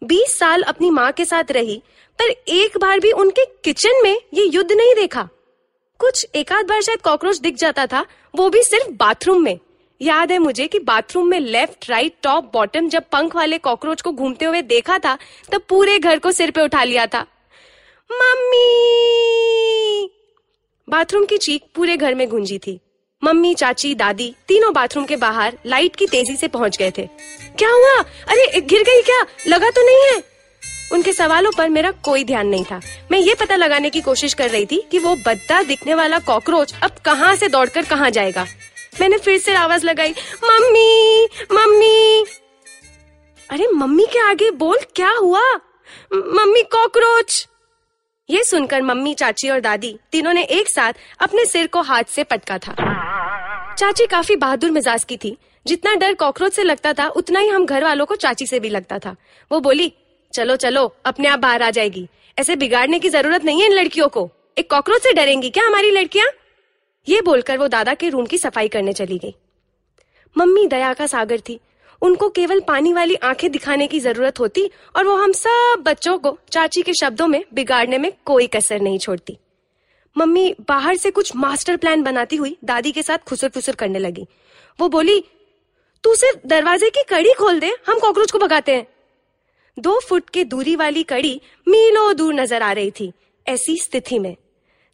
बीस 0.04 0.40
साल 0.40 0.62
अपनी 0.62 0.90
माँ 0.90 1.12
के 1.12 1.26
साथ 1.26 1.44
रही, 1.52 1.82
पर 2.20 2.26
एक 2.48 2.78
बार 2.78 3.00
भी 3.00 3.12
उनके 3.12 3.46
किचन 3.46 4.02
में 4.04 4.22
ये 4.34 4.44
युद्ध 4.44 4.72
नहीं 4.72 4.96
देखा। 4.96 5.30
कुछ 6.00 6.28
एकाध 6.36 6.66
बार 6.66 6.82
शायद 6.82 7.02
कॉकरोच 7.02 7.38
दिख 7.38 7.56
जाता 7.56 7.86
था, 7.86 8.06
वो 8.36 8.50
भी 8.50 8.64
सिर्फ़ 8.64 8.92
बाथरूम 8.92 9.44
में। 9.44 9.60
याद 10.02 10.32
है 10.32 10.40
मुझे 10.40 10.68
कि 10.68 10.80
बाथरूम 10.80 11.28
में 11.28 11.40
लेफ़्ट, 11.40 11.90
राइट, 11.90 12.14
टॉप, 12.24 12.52
बॉटम 12.54 12.90
जब 12.90 13.04
पंख 13.12 13.36
वाले 13.36 13.58
कॉकरोच 13.58 14.02
को 14.02 14.12
घूमते 14.12 14.46
हुए 14.46 14.62
देखा 14.62 14.98
था, 14.98 15.18
तब 15.52 15.62
पूरे 15.70 16.00
घर 16.00 16.20
को 16.20 16.32
सिर 16.32 16.52
पे 16.52 16.62
उठा 16.62 16.84
लिया 16.84 17.06
था। 17.06 17.26
मम्मी! 18.12 19.43
बाथरूम 20.90 21.26
की 21.26 21.38
चीख 21.38 21.62
पूरे 21.76 21.98
घर 21.98 22.16
में 22.16 22.30
गूंजी 22.30 22.58
थी। 22.58 22.80
मम्मी, 23.24 23.54
चाची, 23.54 23.96
दादी 23.96 24.36
तीनों 24.48 24.74
बाथरूम 24.74 25.06
के 25.06 25.16
बाहर 25.16 25.58
लाइट 25.66 25.96
की 25.96 26.08
तेज़ी 26.08 26.36
से 26.36 26.48
पहुँच 26.48 26.78
गए 26.78 26.92
थे। 26.98 27.10
क्या 27.58 27.70
हुआ? 27.70 27.96
अरे, 28.02 28.62
गिर 28.62 28.84
गई 28.84 29.02
क्या? 29.02 29.26
लगा 29.48 29.70
तो 29.70 29.82
नहीं 29.86 30.06
है? 30.06 30.24
उनके 30.94 31.14
सवालों 31.14 31.52
पर 31.58 31.70
मेरा 31.70 31.92
कोई 31.92 32.24
ध्यान 32.24 32.48
नहीं 32.48 32.64
था। 32.64 32.82
मैं 33.12 33.20
ये 33.20 33.34
पता 33.34 33.56
लगाने 33.56 33.90
की 33.90 34.02
कोशिश 34.02 34.34
कर 34.34 34.50
रही 34.50 34.66
थी 34.66 34.88
कि 34.92 35.00
वो 35.00 35.16
बद्दा 35.16 35.64
दिखने 35.64 35.96
वाला 35.96 36.20
कॉकरोच 36.20 36.74
अब 36.84 36.92
कहाँ 37.06 37.36
से 37.36 37.48
दौड़कर 37.48 37.82
कहाँ 37.82 38.10
जाएगा। 38.10 38.46
मैंने 39.02 39.18
फिर 39.18 39.40
से 39.40 39.56
आवाज़ 39.56 39.86
लगाई, 39.86 40.12
मम्मी 40.44 41.28
मम्मी! 41.52 42.26
अरे, 43.50 43.68
मम्मी 43.68 44.06
के 44.06 44.20
आगे 44.20 44.52
बोल, 44.52 44.78
क्या 44.96 45.12
हुआ? 45.12 45.54
Mummy 46.14 46.64
cockroach! 46.64 47.48
ये 48.30 48.44
सुनकर 48.44 48.82
मम्मी, 48.82 49.14
चाची 49.14 49.50
और 49.50 49.60
दादी 49.60 50.00
तीनों 50.12 50.34
ने 50.34 50.44
एक 50.44 50.70
साथ 50.70 50.94
अपने 51.20 51.46
सिर 51.46 51.68
को 51.68 51.82
हाथ 51.82 52.04
से 52.04 52.24
पटका 52.24 52.58
था। 52.58 52.74
चाची 53.76 54.06
काफ़ी 54.06 54.36
बहादुर 54.36 54.72
मिजाज 54.72 55.04
की 55.04 55.18
थी। 55.18 55.38
जितना 55.68 55.96
डर 55.96 56.14
कॉकरोच 56.14 56.54
से 56.54 56.64
लगता 56.64 56.94
था, 56.94 57.08
उतना 57.08 57.40
ही 57.40 57.48
हम 57.48 57.66
घर 57.66 57.84
वालों 57.84 58.06
को 58.06 58.16
चाची 58.16 58.48
से 58.48 58.60
भी 58.60 58.70
लगता 58.70 59.00
था। 59.00 59.16
वो 59.52 59.60
बोली, 59.60 59.94
चलो 60.34 60.56
चलो, 60.56 60.96
अपने 61.06 61.28
आप 61.28 61.40
बाहर 61.40 61.64
आ 61.64 61.70
जाएगी। 61.70 62.08
ऐसे 62.40 62.56
बिगाड़ने 62.56 63.00
की 63.00 63.10
ज़रूरत 63.10 63.44
नहीं 63.44 63.62
है 63.62 63.68
इन 63.68 63.74
लड़कियों 63.74 64.08
को। 64.08 64.32
एक 64.58 64.70
कॉकरोच 64.70 65.02
से 65.02 65.14
डरेंगी 65.14 65.50
क्या 65.50 65.66
हमारी 65.66 65.92
लड़कियाँ? 65.92 66.28
ये 67.10 67.22
बोलकर 67.22 67.58
वो 67.58 67.68
दादा 67.68 67.94
के 67.94 68.10
रूम 68.10 68.26
की 68.26 68.38
सफ़ाई 68.38 68.68
करने 68.68 68.94
चली 68.94 69.18
गई। 69.18 69.36
मम्मी 70.38 70.68
दया 70.68 70.94
का 70.94 71.08
सागर 71.08 71.40
थी। 71.40 71.60
उनको 72.04 72.30
केवल 72.30 72.60
पानी 72.60 72.94
वाली 72.94 73.16
आँखें 73.16 73.52
दिखाने 73.52 73.88
की 73.88 74.00
ज़रूरत 74.00 74.40
होती 74.40 74.70
और 74.96 75.06
वो 75.06 75.16
हम 75.16 75.32
सब 75.32 75.84
बच्चों 75.86 76.18
को 76.18 76.38
चाची 76.52 76.82
के 76.82 76.94
शब्दों 76.94 77.28
में 77.28 77.44
बिगाड़ने 77.54 77.98
में 77.98 78.12
कोई 78.26 78.48
कसर 78.48 78.82
नहीं 78.82 79.00
छोड़ती। 79.00 79.38
मम्मी 80.18 80.56
बाहर 80.68 80.96
से 80.96 81.12
कुछ 81.12 81.36
मास्टर 81.36 81.78
प्लान 81.78 82.04
बनाती 82.04 82.36
हुई 82.36 82.58
दादी 82.64 82.92
के 82.92 83.04
साथ 83.04 83.18
खुसर 83.18 83.50
फुसर 83.50 83.76
करने 83.76 84.00
लगी। 84.00 84.26
वो 84.80 84.90
बोली, 84.90 85.24
तू 86.04 86.16
सिर्फ़ 86.16 86.48
दरवाजे 86.48 86.90
की 86.90 87.04
कड़ी 87.04 87.34
खोल 87.34 87.60
दे, 87.60 87.76
हम 87.88 88.00
कॉकरोच 88.00 88.32
को 88.32 88.40
भगाते 88.40 88.76
हैं। 88.76 88.88
दो 89.80 90.00
फुट 90.00 90.30
के 90.30 90.44
दूरी 90.44 90.76
वाली 90.76 91.04
कड़ी 91.04 91.42
मीलों 91.68 92.16
दूर 92.16 92.34
नज़र 92.34 92.62
आ 92.62 92.72
रही 92.72 92.92
थी, 92.92 93.12
ऐसी 93.48 93.78
स्थिति 93.78 94.20
में। 94.20 94.36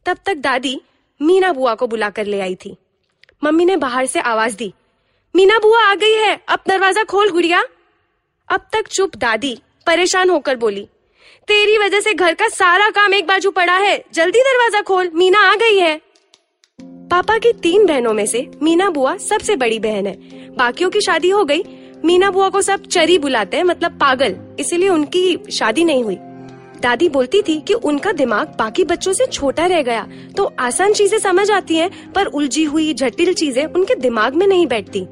तब 0.05 0.17
तक 0.25 0.35
दादी 0.35 0.81
मीना 1.21 1.53
बुआ 1.53 1.75
को 1.75 1.87
बुलाकर 1.87 2.25
ले 2.25 2.39
आई 2.39 2.55
थी। 2.55 2.77
मम्मी 3.43 3.65
ने 3.65 3.75
बाहर 3.77 4.05
से 4.05 4.19
आवाज़ 4.19 4.55
दी 4.57 4.73
मीना 5.35 5.57
बुआ 5.57 5.81
आ 5.81 5.95
गई 5.95 6.13
है। 6.13 6.39
अब 6.49 6.59
दरवाज़ा 6.67 7.03
खोल, 7.03 7.29
गुड़िया। 7.29 7.63
अब 8.49 8.61
तक 8.73 8.87
चुप 8.87 9.15
दादी, 9.15 9.57
परेशान 9.87 10.29
होकर 10.29 10.55
बोली, 10.55 10.87
तेरी 11.47 11.77
वजह 11.77 11.99
से 11.99 12.13
घर 12.13 12.33
का 12.33 12.47
सारा 12.47 12.89
काम 12.89 13.13
एक 13.13 13.27
बाजू 13.27 13.51
पड़ा 13.51 13.77
है। 13.77 14.03
जल्दी 14.13 14.39
दरवाज़ा 14.39 14.81
खोल, 14.81 15.09
मीना 15.13 15.39
आ 15.41 15.55
गई 15.55 15.77
है। 15.77 15.95
पापा 17.09 17.37
की 17.37 17.51
तीन 17.53 17.85
बहनों 17.85 18.13
में 18.13 18.25
से 18.25 18.47
मीना 18.63 18.89
बुआ 18.89 19.15
सबसे 19.17 19.55
बड़ी 19.55 19.79
बहन 19.79 20.07
है। 20.07 20.15
बाकियों 20.55 20.89
की 20.89 21.01
शादी 21.01 21.29
हो 21.29 21.43
गई। 21.43 21.63
मीना 22.05 22.29
बुआ 22.31 22.49
को 22.49 22.61
सब 22.61 22.85
चरी 22.85 23.17
बुलाते 23.19 23.57
हैं 23.57 23.63
मतलब 23.63 23.97
पागल, 23.99 24.35
इसीलिए 24.59 24.89
उनकी 24.89 25.51
शादी 25.51 25.83
नहीं 25.83 26.03
हुई। 26.03 26.17
दादी 26.79 27.09
बोलती 27.09 27.41
थी 27.41 27.59
कि 27.61 27.73
उनका 27.73 28.11
दिमाग 28.11 28.55
बाकी 28.59 28.83
बच्चों 28.83 29.13
से 29.13 29.25
छोटा 29.25 29.65
रह 29.65 29.81
गया। 29.81 30.07
तो 30.37 30.53
आसान 30.59 30.93
चीज़ें 30.93 31.19
समझ 31.19 31.51
आती 31.51 31.75
हैं, 31.75 32.13
पर 32.13 32.25
उलझी 32.25 32.63
हुई, 32.63 32.93
जटिल 32.93 33.33
चीज़ें 33.33 33.65
उनके 33.65 33.95
दिमाग 33.95 34.35
में 34.35 34.47
नहीं 34.47 34.67
बैठती। 34.67 35.05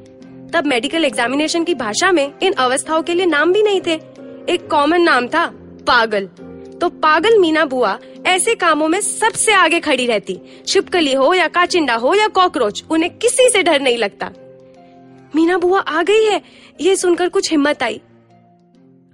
तब 0.52 0.66
मेडिकल 0.66 1.04
एग्जामिनेशन 1.04 1.64
की 1.64 1.74
भाषा 1.74 2.12
में 2.12 2.32
इन 2.42 2.52
अवस्थाओं 2.52 3.02
के 3.02 3.14
लिए 3.14 3.26
नाम 3.26 3.52
भी 3.52 3.62
नहीं 3.62 3.80
थे। 3.86 3.94
एक 4.48 4.68
कॉमन 4.70 5.02
नाम 5.02 5.28
था, 5.28 5.46
पागल। 5.86 6.28
तो 6.78 6.88
पागल 6.88 7.38
मीना 7.38 7.64
बुआ 7.64 7.98
ऐसे 8.26 8.54
कामों 8.54 8.88
में 8.88 9.00
सबसे 9.00 9.52
आगे 9.52 9.80
खड़ी 9.80 10.06
रहती। 10.06 10.40
छिपकली 10.66 11.12
हो 11.12 11.34
या 11.34 11.46
काचिंडा 11.48 11.94
हो 11.94 12.14
या 12.14 12.26
कॉकरोच, 12.28 12.84
उन्हें 12.90 13.18
किसी 13.18 13.48
से 13.48 13.62
डर 13.62 13.80
नहीं 13.80 13.98
लगता। 13.98 14.30
मीना 15.36 15.58
बुआ 15.58 15.80
आ 15.80 16.02
गई 16.02 16.24
है। 16.24 16.42
ये 16.80 16.96
सुनकर 16.96 17.28
कुछ 17.28 17.50
हिम्मत 17.50 17.82
आई। 17.82 18.00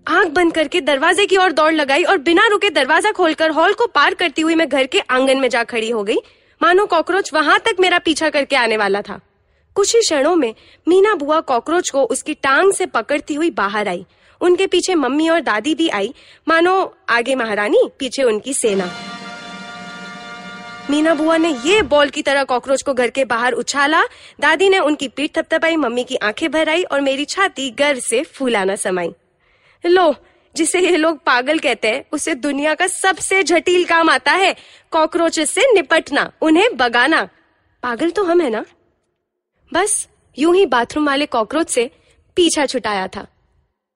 आँख 0.06 0.26
बंद 0.26 0.52
करके 0.52 0.80
दरवाजे 0.80 1.24
की 1.26 1.36
ओर 1.36 1.52
दौड़ 1.52 1.72
लगाई 1.72 2.02
और 2.02 2.18
बिना 2.18 2.46
रुके 2.46 2.70
दरवाज़ा 2.70 3.10
खोलकर 3.10 3.50
हॉल 3.50 3.72
को 3.72 3.86
पार 3.86 4.14
करती 4.14 4.42
हुई 4.42 4.54
मैं 4.54 4.68
घर 4.68 4.86
के 4.86 5.00
आँगन 5.00 5.38
में 5.38 5.48
जा 5.48 5.62
खड़ी 5.64 5.88
हो 5.90 6.02
गई। 6.04 6.16
मानो 6.60 6.84
कॉकरोच 6.86 7.32
वहाँ 7.34 7.58
तक 7.58 7.76
मेरा 7.80 7.98
पीछा 7.98 8.28
करके 8.30 8.56
आने 8.56 8.76
वाला 8.76 9.02
था। 9.02 9.20
कुछ 9.76 9.94
ही 9.94 10.00
क्षणों 10.00 10.34
में 10.36 10.54
मीना 10.86 11.14
बुआ 11.14 11.40
कॉकरोच 11.40 11.90
को 11.90 12.02
उसकी 12.04 12.34
टांग 12.34 12.72
से 12.72 12.86
पकड़ती 12.86 13.34
हुई 13.34 13.50
बाहर 13.50 13.88
आई। 13.88 14.04
उनके 14.40 14.66
पीछे 14.66 14.94
मम्मी 14.94 15.28
और 15.28 15.40
दादी 15.40 15.74
भी 15.74 15.88
आई। 15.88 16.12
मानो 16.48 16.94
आगे 17.08 17.34
महारानी, 17.34 17.88
पीछे 17.98 18.22
उनकी 18.22 18.54
सेना। 18.54 18.90
मीना 20.90 21.14
बुआ 21.14 21.36
ने 21.36 21.56
ये 21.64 21.82
बॉल 21.82 22.10
की 22.10 22.22
तरह 22.22 22.44
कॉकरोच 22.44 22.82
को 22.82 22.94
घर 22.94 23.10
के 23.10 23.24
बाहर 23.24 23.52
उछाला। 23.52 24.04
दादी 24.40 24.68
ने 24.68 24.78
उनकी 24.78 25.08
पीठ 25.08 25.36
थपथपाई, 25.38 25.76
मम्मी 25.76 26.04
की 26.04 26.16
आँखें 26.16 26.50
भर 26.50 26.68
आई 26.68 26.82
और 26.82 27.00
मेरी 27.00 27.24
छाती 27.24 27.70
गर्व 27.70 28.00
से 28.00 28.22
फूलाना 28.24 28.76
समाई। 28.76 29.14
लो, 29.88 30.14
जिसे 30.56 30.80
ये 30.80 30.96
लोग 30.96 31.18
पागल 31.18 31.58
कहते 31.58 31.88
हैं, 31.88 32.04
उसे 32.12 32.34
दुनिया 32.34 32.74
का 32.74 32.86
सबसे 32.86 33.42
जटिल 33.42 33.84
काम 33.84 34.10
आता 34.10 34.32
है, 34.32 34.56
कॉकरोचेस 34.90 35.50
से 35.50 35.60
निपटना, 35.74 36.32
उन्हें 36.42 36.76
बगाना। 36.76 37.28
पागल 37.82 38.10
तो 38.10 38.24
हम 38.24 38.40
है 38.40 38.50
ना? 38.50 38.64
बस, 39.72 40.08
यूँ 40.38 40.56
ही 40.56 40.66
बाथरूम 40.66 41.06
वाले 41.06 41.26
कॉकरोच 41.26 41.70
से 41.70 41.90
पीछा 42.36 42.66
छुटाया 42.66 43.08
था। 43.08 43.26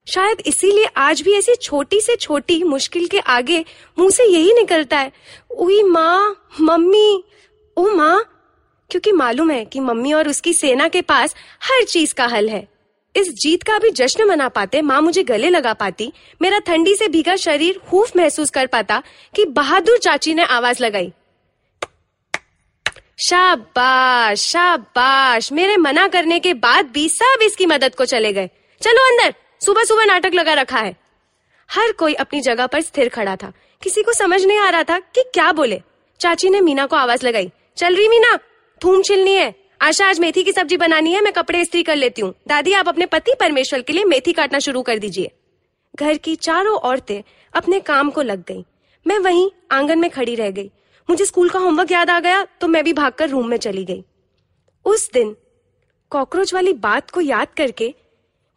शायद 0.07 0.37
इसीलिए 0.45 0.85
आज 0.97 1.21
भी 1.21 1.33
ऐसी 1.33 1.55
छोटी 1.55 2.01
से 2.01 2.15
छोटी 2.15 2.63
मुश्किल 2.63 3.07
के 3.07 3.19
आगे 3.19 3.65
मुँह 3.99 4.09
से 4.09 4.23
यही 4.23 4.53
निकलता 4.53 4.97
है, 4.97 5.11
उई 5.51 5.83
माँ, 5.83 6.49
मम्मी, 6.61 7.23
ओ 7.77 7.89
माँ। 7.89 8.35
क्योंकि 8.89 9.11
मालूम 9.11 9.51
है 9.51 9.65
कि 9.65 9.79
मम्मी 9.79 10.13
और 10.13 10.29
उसकी 10.29 10.53
सेना 10.53 10.87
के 10.87 11.01
पास 11.01 11.35
हर 11.63 11.83
चीज़ 11.83 12.13
का 12.13 12.25
हल 12.25 12.49
है। 12.49 12.67
इस 13.19 13.29
जीत 13.29 13.63
का 13.63 13.79
भी 13.79 13.91
जश्न 13.91 14.23
मना 14.23 14.49
पाते, 14.49 14.81
माँ 14.81 15.01
मुझे 15.01 15.23
गले 15.23 15.49
लगा 15.49 15.73
पाती। 15.73 16.13
मेरा 16.41 16.59
ठंडी 16.59 16.95
से 16.95 17.07
भीगा 17.07 17.35
शरीर 17.35 17.81
हूफ 17.93 18.11
महसूस 18.17 18.49
कर 18.49 18.67
पाता 18.67 19.03
कि 19.35 19.45
बहादुर 19.45 19.97
चाची 19.97 20.33
ने 20.33 20.43
आवाज़ 20.43 20.83
लगाई। 20.83 21.13
शाबाश 23.25 24.41
शाबाश, 24.41 25.51
मेरे 25.51 25.77
मना 25.77 26.07
करने 26.07 26.39
के 26.39 26.53
बाद 26.53 26.85
भी 26.85 27.09
सब 27.09 27.39
इसकी 27.41 27.65
मदद 27.65 27.95
को 27.95 28.05
चले 28.05 28.33
गए। 28.33 28.49
चलो 28.81 29.09
अंदर 29.09 29.33
सुबह 29.65 29.83
सुबह 29.83 30.05
नाटक 30.05 30.31
लगा 30.33 30.53
रखा 30.53 30.79
है। 30.79 30.95
हर 31.71 31.91
कोई 31.91 32.13
अपनी 32.13 32.41
जगह 32.41 32.67
पर 32.67 32.81
स्थिर 32.81 33.09
खड़ा 33.09 33.35
था। 33.35 33.53
किसी 33.83 34.03
को 34.03 34.13
समझ 34.13 34.45
नहीं 34.45 34.59
आ 34.59 34.69
रहा 34.69 34.83
था 34.83 34.99
कि 34.99 35.23
क्या 35.33 35.51
बोले। 35.51 35.81
चाची 36.19 36.49
ने 36.49 36.61
मीना 36.61 36.85
को 36.85 36.95
आवाज़ 36.95 37.25
लगाई। 37.25 37.51
चल 37.77 37.95
रही 37.95 38.07
मीना, 38.07 38.39
थूम 38.83 39.01
छिलनी 39.01 39.33
है। 39.33 39.58
आशा, 39.81 40.05
आज 40.05 40.19
मेथी 40.19 40.43
की 40.43 40.51
सब्ज़ी 40.51 40.77
बनानी 40.77 41.13
है, 41.13 41.21
मैं 41.21 41.31
कपड़े 41.33 41.59
इस्त्री 41.61 41.81
कर 41.83 41.95
लेती 41.95 42.21
हूँ। 42.21 42.33
दादी, 42.47 42.71
आप 42.73 42.87
अपने 42.87 43.05
पति 43.05 43.33
परमेश्वर 43.39 43.81
के 43.81 43.93
लिए 43.93 44.03
मेथी 44.03 44.31
काटना 44.33 44.59
शुरू 44.59 44.81
कर 44.81 44.97
दीजिए। 44.97 45.31
घर 45.95 46.17
की 46.17 46.35
चारों 46.35 46.75
औरतें 46.77 47.21
अपने 47.53 47.79
काम 47.79 48.09
को 48.09 48.21
लग 48.21 48.43
गईं। 48.47 48.63
मैं 49.05 49.17
वहीं 49.19 49.49
आँगन 49.71 49.99
में 49.99 50.09
खड़ी 50.09 50.35
रह 50.35 50.49
गई। 50.51 50.71
मुझे 51.09 51.25
स्कूल 51.25 51.49
का 51.49 51.59
होमवर्क 51.59 51.91
याद 51.91 52.09
आ 52.09 52.19
गया 52.19 52.43
तो 52.61 52.67
मैं 52.67 52.83
भी 52.83 52.93
भागकर 52.93 53.29
रूम 53.29 53.47
में 53.47 53.57
चली 53.57 53.85
गई। 53.85 54.03
उस 54.85 55.09
दिन 55.11 55.35
कॉकरोच 56.11 56.53
वाली 56.53 56.73
बात 56.73 57.11
को 57.11 57.21
याद 57.21 57.53
करके, 57.57 57.93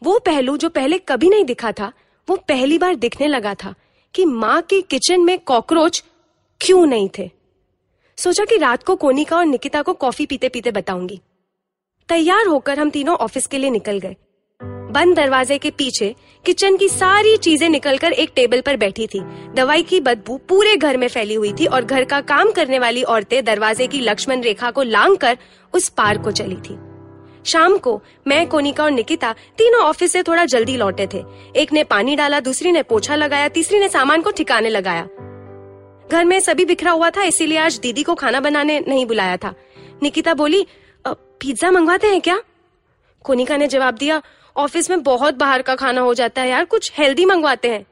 वो 0.03 0.19
पहलू 0.19 0.57
जो 0.57 0.69
पहले 0.69 0.99
कभी 0.99 1.29
नहीं 1.29 1.45
दिखा 1.45 1.73
था, 1.73 1.93
वो 2.29 2.37
पहली 2.49 2.79
बार 2.79 2.95
दिखने 2.95 3.27
लगा 3.27 3.55
था 3.55 3.75
कि 4.15 4.25
माँ 4.25 4.61
के 4.63 4.81
किचन 4.81 5.21
में 5.21 5.39
कॉकरोच 5.39 6.05
क्यों 6.61 6.87
नहीं 6.87 7.09
थे। 7.19 7.31
सोचा 8.23 8.45
कि 8.45 8.57
रात 8.57 8.83
को 8.83 8.95
कोनिका 8.97 9.37
और 9.37 9.47
निकिता 9.47 9.81
को 9.83 9.93
कॉफ़ी 9.93 10.25
पीते 10.27 10.49
पीते 10.49 10.71
बताऊँगी। 10.71 11.21
तैयार 12.09 12.47
होकर 12.47 12.79
हम 12.79 12.91
तीनों 12.91 13.15
ऑफ़िस 13.17 13.47
के 13.47 13.59
लिए 13.59 13.71
निकल 13.71 13.99
गए। 13.99 14.17
बंद 14.93 15.17
दरवाजे 15.17 15.57
के 15.59 15.71
पीछे 15.71 16.15
किचन 16.45 16.77
की 16.77 16.89
सारी 16.89 17.37
चीज़ें 17.37 17.69
निकलकर 17.69 18.13
एक 18.13 18.31
टेबल 18.37 18.61
पर 18.61 18.77
बैठी 18.77 19.07
थी। 19.07 19.21
दवाई 19.55 19.83
की 19.83 20.01
बदबू 20.01 20.37
पूरे 20.49 20.77
घर 20.77 20.97
में 20.97 21.09
फैली 21.09 21.35
हुई 21.35 21.53
थी 21.53 21.67
और 21.67 21.85
घर 21.85 22.05
का 22.05 22.21
काम 22.21 22.51
करने 22.51 22.79
वाली 22.79 23.03
औरतें 23.03 23.45
दरवाजे 23.45 23.87
की 23.87 24.01
लक्ष्मण 24.01 24.43
रेखा 24.43 24.71
को 24.71 24.83
लांग 24.83 25.17
कर 25.17 25.39
उस 25.75 25.89
पार 25.89 26.19
को 26.19 26.31
चली 26.31 26.57
थी। 26.57 26.79
शाम 27.47 27.77
को 27.79 28.01
मैं, 28.27 28.47
कोनिका 28.49 28.85
और 28.85 28.91
निकिता 28.91 29.33
तीनों 29.59 29.83
ऑफ़िस 29.83 30.13
से 30.13 30.23
थोड़ा 30.23 30.45
जल्दी 30.45 30.77
लौटे 30.77 31.09
थे। 31.15 31.25
एक 31.57 31.73
ने 31.73 31.85
पानी 31.85 32.17
डाला, 32.17 32.41
दूसरी 32.41 32.73
ने 32.73 32.83
पोछा 32.83 33.17
लगाया, 33.17 33.49
तीसरी 33.49 33.79
ने 33.79 33.89
सामान 33.89 34.23
को 34.23 34.31
ठिकाने 34.31 34.69
लगाया। 34.69 35.09
घर 36.13 36.25
में 36.25 36.39
सभी 36.41 36.65
बिखरा 36.65 36.91
हुआ 36.91 37.09
था, 37.11 37.23
इसीलिए 37.23 37.59
आज 37.59 37.79
दीदी 37.79 38.03
को 38.03 38.15
खाना 38.15 38.41
बनाने 38.41 38.79
नहीं 38.81 39.05
बुलाया 39.07 39.37
था। 39.37 39.55
निकिता 40.03 40.35
बोली 40.35 40.67
पिज्जा 41.05 41.71
मंगवाते 41.71 42.07
हैं 42.07 42.21
क्या? 42.21 42.37
कोनिका 43.25 43.57
ने 43.57 43.67
जवाब 43.67 43.95
दिया, 43.95 44.21
ऑफ़िस 44.57 44.91
में 44.91 45.03
बहुत 45.03 45.35
बाहर 45.35 45.63
का 45.63 45.75
खाना 45.75 46.01
हो 46.01 46.13
जाता 46.15 46.43
है 46.43 46.49
यार, 46.49 46.65
कुछ 46.65 46.93
हेल्दी 46.99 47.25
मंगवाते 47.25 47.71
हैं। 47.71 47.87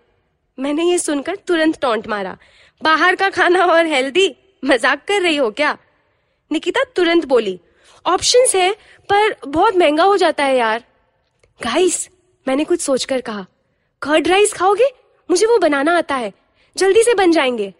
मैंने 0.59 0.85
ये 0.85 0.99
सुनकर 0.99 1.37
तुरंत 1.47 1.81
टोंट 1.81 2.09
मारा, 2.09 2.37
बाहर 2.81 3.17
का 3.17 3.31
खाना 3.31 3.65
और 3.65 3.87
हेल्दी? 3.87 4.35
मज़ाक 4.62 5.05
कर 5.09 5.23
रही 5.23 5.37
हो 5.37 5.50
क्या? 5.53 5.77
निकिता 6.50 6.85
तुरंत 6.97 7.25
बोली, 7.25 7.59
ऑप्शंस 8.07 8.55
है, 8.55 8.71
पर 9.09 9.35
बहुत 9.47 9.77
महँगा 9.77 10.05
हो 10.05 10.17
जाता 10.17 10.45
है 10.45 10.57
यार। 10.57 10.85
गाइस, 11.61 12.09
मैंने 12.47 12.65
कुछ 12.65 12.81
सोचकर 12.81 13.21
कहा, 13.21 13.47
कर्ड 14.03 14.29
राइस 14.29 14.53
खाओगे? 14.53 14.93
मुझे 15.29 15.47
वो 15.47 15.59
बनाना 15.59 15.97
आता 15.99 16.15
है। 16.17 16.33
जल्दी 16.77 17.03
से 17.03 17.15
बन 17.15 17.33
जाएँगे। 17.33 17.73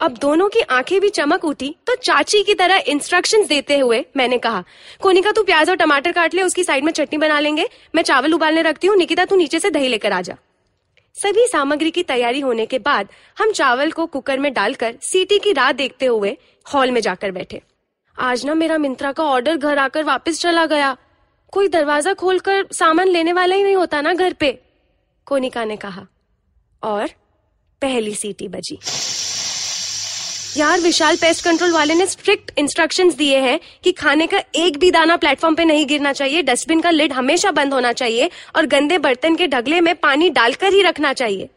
अब 0.00 0.16
दोनों 0.16 0.48
की 0.48 0.60
आँखें 0.60 1.00
भी 1.00 1.08
चमक 1.08 1.44
उठी 1.44 1.74
तो 1.86 1.94
चाची 1.94 2.42
की 2.42 2.54
तरह 2.54 2.82
इंस्ट्रक्शंस 2.86 3.48
देते 3.48 3.78
हुए 3.78 4.04
मैंने 4.16 4.38
कहा, 4.38 4.62
कोनिका, 5.00 5.32
तू 5.32 5.42
प्याज 5.42 5.70
और 5.70 5.76
टमाटर 5.76 6.12
काट 6.12 6.34
ले, 6.34 6.42
उसकी 6.42 6.64
साइड 6.64 6.84
में 6.84 6.92
चटनी 6.92 7.18
बना 7.18 7.40
लेंगे। 7.40 7.68
मैं 7.94 8.02
चावल 8.02 8.34
उबालने 8.34 8.62
रखती 8.62 8.86
हूँ, 8.86 8.96
निकिता, 8.96 9.24
तू 9.24 9.36
नीचे 9.36 9.60
से 9.60 9.70
दही 9.70 9.88
लेकर 9.88 10.12
आ 10.12 10.20
जा। 10.20 10.36
सभी 11.16 11.46
सामग्री 11.46 11.90
की 11.90 12.02
तैयारी 12.02 12.40
होने 12.40 12.66
के 12.66 12.78
बाद 12.78 13.08
हम 13.38 13.52
चावल 13.52 13.90
को 13.90 14.06
कुकर 14.06 14.38
में 14.38 14.52
डालकर 14.52 14.94
सीटी 15.02 15.38
की 15.38 15.52
राह 15.52 15.72
देखते 15.72 16.06
हुए 16.06 16.36
हॉल 16.66 16.90
में 16.90 17.00
जाकर 17.00 17.30
बैठे। 17.30 17.60
आज 18.16 18.44
ना 18.46 18.54
मेरा 18.54 18.78
मिंत्रा 18.78 19.12
का 19.12 19.24
ऑर्डर 19.24 19.56
घर 19.56 19.78
आकर 19.78 20.04
वापस 20.04 20.40
चला 20.40 20.66
गया। 20.66 20.96
कोई 21.52 21.68
दरवाज़ा 21.68 22.12
खोलकर 22.14 22.66
सामान 22.72 23.08
लेने 23.08 23.32
वाला 23.32 23.56
ही 23.56 23.62
नहीं 23.62 23.76
होता 23.76 24.00
ना 24.00 24.12
घर 24.14 24.32
पे, 24.32 24.58
कोनिका 25.26 25.64
ने 25.64 25.76
कहा। 25.76 26.06
और 26.82 27.08
पहली 27.82 28.14
सीटी 28.14 28.48
बजी। 28.48 28.78
यार, 30.56 30.80
विशाल 30.80 31.16
पेस्ट 31.16 31.44
कंट्रोल 31.44 31.72
वाले 31.72 31.94
ने 31.94 32.06
स्ट्रिक्ट 32.06 32.50
इंस्ट्रक्शंस 32.58 33.14
दिए 33.14 33.38
हैं 33.38 33.60
कि 33.84 33.92
खाने 33.92 34.26
का 34.26 34.42
एक 34.54 34.78
भी 34.78 34.90
दाना 34.90 35.16
प्लेटफॉर्म 35.16 35.54
पे 35.54 35.64
नहीं 35.64 35.86
गिरना 35.86 36.12
चाहिए। 36.12 36.42
डस्टबिन 36.42 36.80
का 36.80 36.90
लिड 36.90 37.12
हमेशा 37.12 37.50
बंद 37.50 37.72
होना 37.72 37.92
चाहिए 37.92 38.30
और 38.56 38.66
गंदे 38.66 38.98
बर्तन 38.98 39.36
के 39.36 39.46
ढगले 39.46 39.80
में 39.80 39.94
पानी 39.94 40.30
डालकर 40.30 40.72
ही 40.72 40.82
रखना 40.82 41.12
चाहिए। 41.12 41.48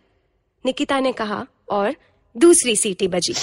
निकिता 0.65 0.99
ने 0.99 1.11
कहा 1.11 1.45
और 1.69 1.95
दूसरी 2.37 2.75
सीटी 2.75 3.07
बजी। 3.07 3.33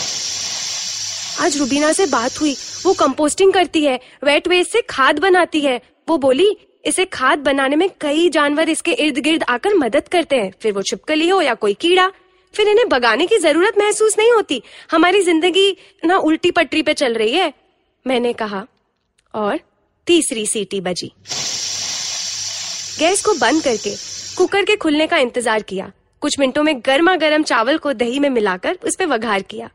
आज 1.41 1.59
रुबीना 1.59 1.93
से 1.93 2.07
बात 2.07 2.41
हुई। 2.41 2.57
वो 2.85 2.93
कंपोस्टिंग 2.93 3.53
करती 3.53 3.85
है 3.85 4.01
वेट 4.25 4.49
वेस्ट 4.49 4.73
से 4.73 4.81
खाद 4.81 5.19
बनाती 5.19 5.61
है। 5.61 5.81
वो 6.09 6.19
बोली, 6.19 6.57
इसे 6.85 7.05
खाद 7.05 7.39
बनाने 7.39 7.77
में 7.77 7.91
कई 8.01 8.29
जानवर 8.29 8.69
इसके 8.69 8.93
इर्द 8.93 9.19
गिर्द 9.19 9.43
आकर 9.43 9.75
मदद 9.75 10.09
करते 10.09 10.37
हैं। 10.37 10.53
फिर 10.63 10.73
वो 10.73 10.83
छिपकली 10.83 11.29
हो 11.29 11.41
या 11.41 11.55
कोई 11.55 11.75
कीड़ा 11.75 12.13
फिर 12.55 12.69
इन्हें 12.69 12.89
भगाने 12.89 13.27
की 13.27 13.39
ज़रूरत 13.39 13.79
महसूस 13.79 14.19
नहीं 14.19 14.33
होती। 14.33 14.63
हमारी 14.91 15.21
ज़िंदगी 15.23 15.77
ना 16.05 16.17
उल्टी 16.19 16.51
पटरी 16.51 16.83
पे 16.83 16.95
चल 16.95 17.15
रही 17.15 17.33
है, 17.33 17.53
मैंने 18.07 18.33
कहा। 18.33 18.67
और 19.35 19.59
तीसरी 20.07 20.47
सीटी 20.47 20.81
बजी। 20.81 21.13
गैस 22.99 23.23
को 23.25 23.35
बंद 23.35 23.63
करके, 23.63 23.95
कुकर 24.37 24.65
के 24.65 24.77
खुलने 24.77 25.07
का 25.07 25.17
इंतज़ार 25.17 25.63
किया। 25.63 25.91
कुछ 26.23 26.39
मिनटों 26.39 26.63
में 26.63 26.75
गर्मा 26.87 27.15
गर्म 27.17 27.43
चावल 27.43 27.79
को 27.79 27.93
दही 27.93 28.19
में 28.19 28.29
मिलाकर 28.31 28.79
उस 28.85 28.97
पर 28.97 29.07
वघार 29.07 29.43
किया। 29.43 29.71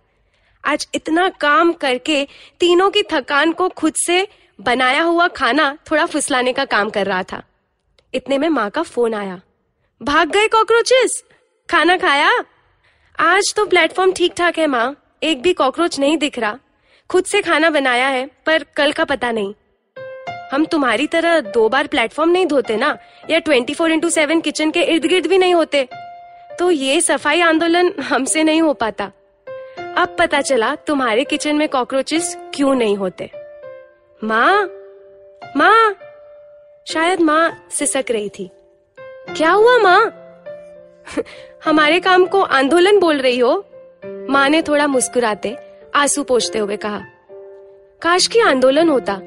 आज 0.63 0.87
इतना 0.95 1.27
काम 1.29 1.71
करके 1.73 2.23
तीनों 2.59 2.89
की 2.89 3.03
थकान 3.03 3.51
को 3.51 3.69
खुद 3.69 3.93
से 3.95 4.27
बनाया 4.59 5.01
हुआ 5.01 5.27
खाना 5.27 5.77
थोड़ा 5.91 6.05
फुसलाने 6.05 6.53
का 6.53 6.65
काम 6.65 6.89
कर 6.89 7.05
रहा 7.05 7.23
था। 7.23 7.41
इतने 8.13 8.37
में 8.37 8.49
माँ 8.49 8.69
का 8.69 8.81
फ़ोन 8.83 9.13
आया। 9.13 9.39
भाग 10.01 10.31
गए 10.31 10.47
कॉकरोचेस? 10.47 11.23
खाना 11.69 11.97
खाया? 11.97 12.31
आज 13.19 13.53
तो 13.55 13.65
प्लेटफॉर्म 13.65 14.13
ठीक 14.13 14.33
ठाक 14.37 14.57
है, 14.57 14.67
माँ। 14.67 14.95
एक 15.23 15.41
भी 15.41 15.53
कॉकरोच 15.53 15.99
नहीं 15.99 16.17
दिख 16.17 16.39
रहा। 16.39 16.57
खुद 17.09 17.25
से 17.25 17.41
खाना 17.41 17.69
बनाया 17.69 18.07
है, 18.07 18.29
पर 18.45 18.63
कल 18.63 18.91
का 18.91 19.03
पता 19.03 19.31
नहीं। 19.31 19.53
हम 20.51 20.65
तुम्हारी 20.65 21.07
तरह 21.07 21.39
दो 21.39 21.69
बार 21.69 21.87
प्लेटफॉर्म 21.87 22.31
नहीं 22.31 22.45
धोते 22.45 22.77
ना, 22.77 22.97
या 23.29 23.39
twenty 23.39 23.73
four 23.73 23.91
into 23.91 24.09
seven 24.09 24.41
kitchen 24.41 24.71
के 24.71 24.81
इर्द 24.81 25.05
गिर्द 25.05 25.27
भी 25.27 25.37
नहीं 25.37 25.53
होते। 25.53 25.87
तो 26.59 26.71
ये 26.71 27.01
सफ़ाई 27.01 27.41
आंदोलन 27.41 27.93
हमसे 27.99 28.43
नहीं 28.43 28.61
हो 28.61 28.73
पाता। 28.73 29.11
अब 29.97 30.15
पता 30.19 30.41
चला 30.41 30.75
तुम्हारे 30.75 31.23
किचन 31.23 31.55
में 31.55 31.69
कॉकरोचेस 31.69 32.37
क्यों 32.53 32.75
नहीं 32.75 32.97
होते। 32.97 33.31
माँ 34.23 34.69
माँ, 35.57 35.95
शायद 36.87 37.19
माँ 37.19 37.67
सिसक 37.71 38.05
रही 38.09 38.29
थी। 38.29 38.49
क्या 39.37 39.51
हुआ, 39.51 39.77
माँ? 39.77 40.24
हमारे 41.65 41.99
काम 41.99 42.25
को 42.25 42.41
आंदोलन 42.41 42.99
बोल 42.99 43.17
रही 43.17 43.39
हो? 43.39 43.65
माँ 44.29 44.49
ने 44.49 44.61
थोड़ा 44.61 44.87
मुस्कुराते, 44.87 45.57
आँसू 45.95 46.23
पोछते 46.23 46.59
हुए 46.59 46.77
कहा, 46.77 47.01
काश 48.01 48.27
की 48.27 48.39
आंदोलन 48.39 48.89
होता। 48.89 49.19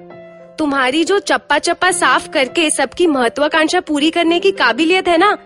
तुम्हारी 0.59 1.05
जो 1.05 1.19
चप्पा 1.19 1.59
चप्पा 1.59 1.91
साफ़ 1.91 2.31
करके 2.31 2.71
सबकी 2.71 3.07
महत्वाकांक्षा 3.07 3.81
पूरी 3.81 4.11
करने 4.11 4.41
की 4.41 4.53
काबिलियत 4.53 5.09
है 5.09 5.19
ना, 5.19 5.39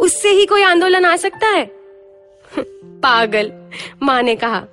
उससे 0.00 0.28
ही 0.28 0.46
कोई 0.46 0.62
आंदोलन 0.62 1.04
आ 1.04 1.16
सकता 1.16 1.46
है? 1.46 1.64
पागल, 2.84 3.52
माँ 4.02 4.22
ने 4.22 4.36
कहा, 4.36 4.64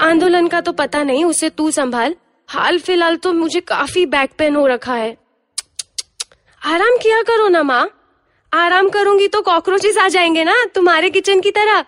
आंदोलन 0.00 0.48
का 0.48 0.60
तो 0.60 0.72
पता 0.72 1.02
नहीं, 1.02 1.24
उसे 1.24 1.50
तू 1.50 1.70
संभाल। 1.70 2.14
हाल 2.48 2.78
फ़िलहाल 2.78 3.16
तो 3.16 3.32
मुझे 3.32 3.60
काफ़ी 3.60 4.06
बैक 4.06 4.30
पेन 4.38 4.56
हो 4.56 4.66
रखा 4.66 4.94
है। 4.94 5.16
आराम 6.66 6.96
किया 7.02 7.22
करो 7.22 7.48
ना, 7.48 7.62
माँ। 7.62 7.95
आराम 8.56 8.88
करूँगी 8.88 9.28
तो 9.28 9.42
कॉकरोचेस 9.42 9.98
आ 9.98 10.08
जाएँगे 10.08 10.44
ना, 10.44 10.64
तुम्हारे 10.64 11.10
किचन 11.10 11.40
की 11.40 11.50
तरह। 11.50 11.84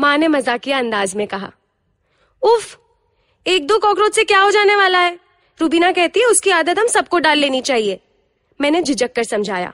माँ 0.00 0.18
ने 0.18 0.28
मजाकिया 0.28 0.78
अंदाज 0.78 1.14
में 1.14 1.26
कहा। 1.26 1.52
उफ, 2.42 2.78
एक 3.46 3.66
दो 3.66 3.78
कॉकरोच 3.78 4.14
से 4.14 4.24
क्या 4.24 4.40
हो 4.40 4.50
जाने 4.50 4.76
वाला 4.76 4.98
है? 4.98 5.18
रूबीना 5.60 5.92
कहती 5.92 6.20
है, 6.20 6.26
उसकी 6.26 6.50
आदत 6.50 6.78
हम 6.78 6.86
सबको 6.86 7.18
डाल 7.18 7.38
लेनी 7.38 7.60
चाहिए। 7.60 8.00
मैंने 8.60 8.82
झिझक 8.82 9.12
कर 9.12 9.24
समझाया। 9.24 9.72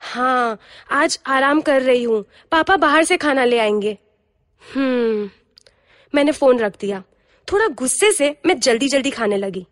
हाँ 0.00 0.58
आज 0.90 1.20
आराम 1.26 1.60
कर 1.60 1.82
रही 1.82 2.02
हूँ। 2.02 2.24
पापा 2.50 2.76
बाहर 2.76 3.04
से 3.04 3.16
खाना 3.16 3.44
ले 3.44 3.58
आएँगे। 3.58 3.98
हम्म 4.74 5.30
मैंने 6.14 6.32
फ़ोन 6.32 6.58
रख 6.58 6.72
दिया। 6.80 7.02
थोड़ा 7.52 7.66
गुस्से 7.66 8.12
से 8.12 8.36
मैं 8.46 8.60
जल्दी 8.60 8.88
जल्दी 8.88 9.10
खाने 9.10 9.36
लगी। 9.36 9.66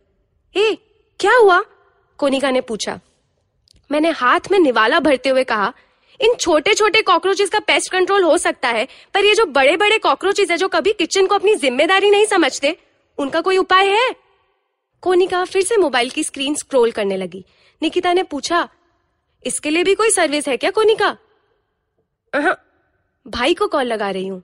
ए, 0.57 0.79
क्या 1.21 1.37
हुआ? 1.37 1.65
कोनिका 2.19 2.51
ने 2.51 2.61
पूछा। 2.61 3.01
मैंने 3.93 4.11
हाथ 4.11 4.41
में 4.51 4.59
निवाला 4.59 5.01
भरते 5.01 5.29
हुए 5.29 5.45
कहा 5.45 5.73
इन 6.21 6.35
छोटे 6.35 6.75
छोटे 6.75 7.03
कॉकरोचेस 7.03 7.51
का 7.51 7.59
पेस्ट 7.59 7.91
कंट्रोल 7.93 8.23
हो 8.23 8.37
सकता 8.39 8.69
है, 8.69 8.87
पर 9.15 9.25
ये 9.25 9.35
जो 9.35 9.45
बड़े 9.49 9.77
बड़े 9.77 9.99
कॉकरोचेस 9.99 10.51
है, 10.51 10.57
जो 10.57 10.69
कभी 10.69 10.93
किचन 10.93 11.27
को 11.27 11.35
अपनी 11.35 11.55
ज़िम्मेदारी 11.57 12.11
नहीं 12.11 12.27
समझते, 12.27 12.77
उनका 13.19 13.41
कोई 13.41 13.57
उपाय 13.57 13.89
है? 13.89 14.15
कोनिका 15.03 15.45
फिर 15.45 15.63
से 15.63 15.77
मोबाइल 15.77 16.11
की 16.11 16.23
स्क्रीन 16.25 16.55
स्क्रॉल 16.55 16.91
करने 16.91 17.17
लगी। 17.17 17.45
निकिता 17.83 18.13
ने 18.13 18.23
पूछा, 18.25 18.69
इसके 19.45 19.71
लिए 19.71 19.85
भी 19.85 19.95
कोई 19.95 20.11
सर्विस 20.11 20.49
है 20.49 20.57
क्या, 20.57 20.71
कोनिका? 20.71 21.17
भाई 23.27 23.55
को 23.55 23.67
कॉल 23.69 23.87
लगा 23.87 24.11
रही 24.11 24.27
हूँ। 24.27 24.43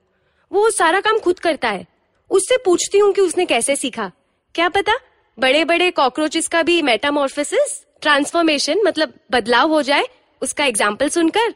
वो 0.53 0.71
सारा 0.71 1.01
काम 1.01 1.19
खुद 1.19 1.39
करता 1.39 1.69
है। 1.69 1.87
उससे 2.31 2.57
पूछती 2.57 2.99
हूँ 2.99 3.13
कि 3.13 3.21
उसने 3.21 3.45
कैसे 3.47 3.77
सीखा। 3.77 4.11
क्या 4.55 4.69
पता 4.69 4.93
बड़े 5.39 5.65
बड़े 5.65 5.91
कॉकरोचेस 5.91 6.49
का 6.49 6.63
भी 6.63 6.81
मेटामोर्फोसिस 6.83 7.81
ट्रांसफॉर्मेशन 8.03 8.83
मतलब 8.85 9.13
बदलाव 9.31 9.73
हो 9.73 9.83
जाए, 9.83 10.09
उसका 10.43 10.65
एग्ज़ाम्पल 10.65 11.09
सुनकर? 11.09 11.55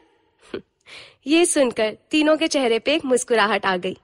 ये 1.25 1.45
सुनकर 1.45 1.97
तीनों 2.11 2.35
के 2.37 2.47
चेहरे 2.47 2.77
पे 2.79 2.93
एक 2.93 3.05
मुस्कुराहट 3.05 3.65
आ 3.65 3.75
गई। 3.77 3.97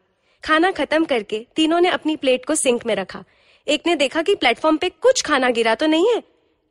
खाना 0.44 0.72
खत्म 0.72 1.06
करके 1.06 1.46
तीनों 1.56 1.80
ने 1.82 1.90
अपनी 1.90 2.16
प्लेट 2.16 2.46
को 2.46 2.56
सिंक 2.56 2.86
में 2.86 2.96
रखा। 2.96 3.24
एक 3.68 3.88
ने 3.88 3.96
देखा 3.96 4.22
कि 4.22 4.36
प्लेटफॉर्म 4.36 4.78
पे 4.78 4.90
कुछ 4.90 5.22
खाना 5.22 5.50
गिरा 5.50 5.76
तो 5.76 5.88
नहीं 5.88 6.08
है। 6.10 6.22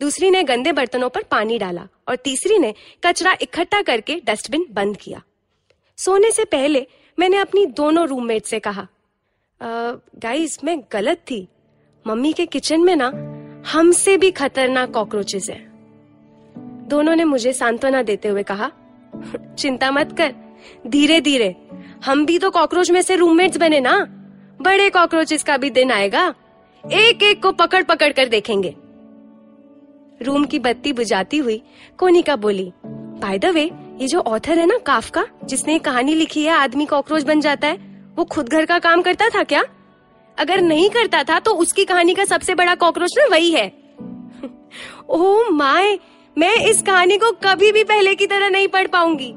दूसरी 0.01 0.31
ने 0.31 0.43
गंदे 0.43 0.73
बर्तनों 0.73 1.09
पर 1.09 1.23
पानी 1.23 1.59
डाला 1.59 1.87
और 2.09 2.17
तीसरी 2.17 2.59
ने 2.59 2.73
कचरा 3.05 3.37
इकट्ठा 3.43 3.83
करके 3.83 4.21
डस्टबिन 4.27 4.67
बंद 4.71 4.97
किया। 4.97 5.23
सोने 5.99 6.31
से 6.31 6.45
पहले 6.45 6.87
मैंने 7.19 7.37
अपनी 7.37 7.67
दोनों 7.67 8.07
रूममेट 8.09 8.45
से 8.45 8.61
कहा 8.61 8.87
गाइस 9.61 10.59
मैं 10.65 10.79
गलत 10.93 11.19
थी। 11.31 11.47
मम्मी 12.07 12.33
के 12.33 12.47
किचन 12.47 12.81
में 12.81 12.97
ना 12.97 13.13
हमसे 13.73 14.17
भी 14.17 14.31
खतरनाक 14.31 14.91
कॉकरोचेस 14.91 15.49
है। 15.51 15.59
दोनों 16.89 17.15
ने 17.17 17.25
मुझे 17.25 17.53
सांत्वना 17.53 18.03
देते 18.03 18.29
हुए 18.29 18.43
कहा 18.43 18.71
चिंता 19.59 19.91
मत 19.91 20.15
कर। 20.21 20.35
धीरे 20.87 21.21
धीरे। 21.21 21.57
हम 22.05 22.27
भी 22.27 22.39
तो 22.39 22.51
कॉकरोच 22.51 22.91
में 22.91 23.03
से 23.03 23.17
रूममेट्स 23.17 23.57
बने 23.57 23.81
ना। 23.81 24.07
बड़े 24.63 24.91
कॉकरोचेस 24.91 25.43
का 25.43 25.57
भी 25.57 25.71
दिन 25.71 25.91
आएगा। 25.91 26.35
एक 26.93 27.23
एक 27.23 27.43
को 27.43 27.53
पकड़ 27.53 27.83
पकड़ 27.83 28.13
कर 28.13 28.29
देखेंगे। 28.29 28.77
रूम 30.23 30.45
की 30.45 30.59
बत्ती 30.59 30.93
बुझाती 30.93 31.39
हुई 31.39 31.63
कोनिका 31.99 32.37
बोली 32.37 32.73
बाय 32.87 33.39
द 33.39 33.45
वे 33.45 33.71
ये 33.99 34.09
जो 34.09 34.21
ऑथर 34.21 34.59
है 34.59 34.67
ना, 34.67 34.79
काफका, 34.79 35.27
जिसने 35.45 35.73
ये 35.73 35.79
कहानी 35.79 36.15
लिखी 36.15 36.45
है, 36.45 36.53
आदमी 36.53 36.87
कॉकरोच 36.87 37.23
बन 37.23 37.41
जाता 37.41 37.69
है, 37.69 37.79
वो 38.17 38.25
खुद 38.25 38.49
घर 38.49 38.65
का 38.65 38.79
काम 38.79 39.03
करता 39.03 39.29
था 39.29 39.43
क्या? 39.43 39.65
अगर 40.39 40.61
नहीं 40.61 40.91
करता 40.91 41.23
था 41.23 41.39
तो 41.39 41.51
उसकी 41.51 41.85
कहानी 41.85 42.15
का 42.15 42.25
सबसे 42.25 42.55
बड़ा 42.55 42.75
कॉकरोच 42.75 43.15
ना 43.19 43.27
वही 43.27 43.51
है। 43.51 43.73
ओ 45.09 45.51
माय 45.51 45.99
मैं 46.39 46.57
इस 46.57 46.83
कहानी 46.83 47.17
को 47.17 47.33
कभी 47.33 47.73
भी 47.73 47.85
पहले 47.85 48.15
की 48.15 48.27
तरह 48.27 48.49
नहीं 48.49 48.69
पढ़ 48.69 48.87
पाऊँगी। 48.87 49.35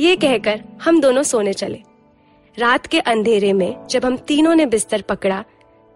ये 0.00 0.16
कहकर 0.16 0.64
हम 0.82 1.00
दोनों 1.00 1.22
सोने 1.22 1.52
चले। 1.52 1.82
रात 2.58 2.86
के 2.86 3.00
अंधेरे 3.00 3.52
में 3.52 3.86
जब 3.86 4.04
हम 4.04 4.16
तीनों 4.16 4.54
ने 4.54 4.66
बिस्तर 4.66 5.02
पकड़ा, 5.02 5.44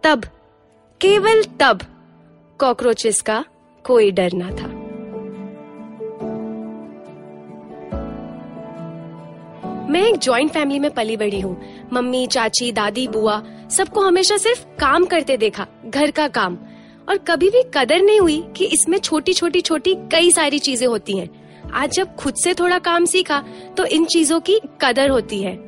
तब, 0.02 0.24
केवल 1.00 1.44
तब, 1.61 1.80
कॉकरोचेस 2.58 3.20
का 3.20 3.44
कोई 3.85 4.11
डर 4.11 4.30
ना 4.35 4.50
था। 4.50 4.66
मैं 9.88 10.02
एक 10.02 10.18
जॉइंट 10.18 10.50
फैमिली 10.50 10.78
में 10.78 10.90
पली 10.90 11.16
बड़ी 11.16 11.40
हूँ। 11.40 11.62
मम्मी, 11.92 12.26
चाची, 12.26 12.72
दादी, 12.72 13.08
बुआ, 13.08 13.42
सबको 13.70 14.00
हमेशा 14.00 14.37
सिर्फ़ 14.37 14.64
काम 14.64 15.04
करते 15.04 15.37
देखा, 15.37 15.66
घर 15.87 16.11
का 16.11 16.28
काम। 16.28 16.58
और 17.08 17.18
कभी 17.28 17.48
भी 17.50 17.62
कदर 17.74 18.02
नहीं 18.02 18.20
हुई 18.20 18.42
कि 18.56 18.64
इसमें 18.66 18.98
छोटी 18.98 19.32
छोटी 19.34 19.60
छोटी 19.60 19.94
कई 20.12 20.30
सारी 20.30 20.58
चीज़ें 20.58 20.86
होती 20.86 21.18
हैं। 21.18 21.28
आज 21.74 21.92
जब 21.92 22.14
खुद 22.16 22.34
से 22.34 22.54
थोड़ा 22.54 22.78
काम 22.80 23.04
सीखा 23.04 23.42
तो 23.76 23.84
इन 23.86 24.04
चीज़ों 24.06 24.40
की 24.40 24.58
कदर 24.82 25.10
होती 25.10 25.42
है। 25.42 25.58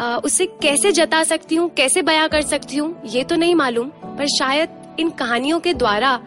आ, 0.00 0.16
उसे 0.16 0.46
कैसे 0.62 0.92
जता 0.92 1.22
सकती 1.24 1.54
हूँ 1.54 1.68
कैसे 1.70 2.02
बया 2.02 2.26
कर 2.28 2.42
सकती 2.44 2.76
हूँ 2.76 2.94
ये 3.06 3.24
तो 3.24 3.36
नहीं 3.36 3.54
मालूम 3.54 3.88
पर 4.08 4.26
शायद 4.28 4.96
इन 5.00 5.10
कहानियों 5.10 5.60
के 5.60 5.74
द्वारा 5.74 6.20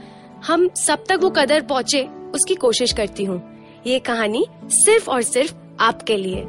हम 0.47 0.67
सब 0.77 1.03
तक 1.09 1.19
वो 1.21 1.29
कदर 1.29 1.61
पहुँचे 1.63 2.03
उसकी 2.35 2.55
कोशिश 2.57 2.93
करती 2.93 3.23
हूँ। 3.23 3.41
ये 3.87 3.99
कहानी 4.01 4.45
सिर्फ़ 4.73 5.09
और 5.09 5.21
सिर्फ़ 5.23 5.53
आपके 5.79 6.17
लिए। 6.17 6.41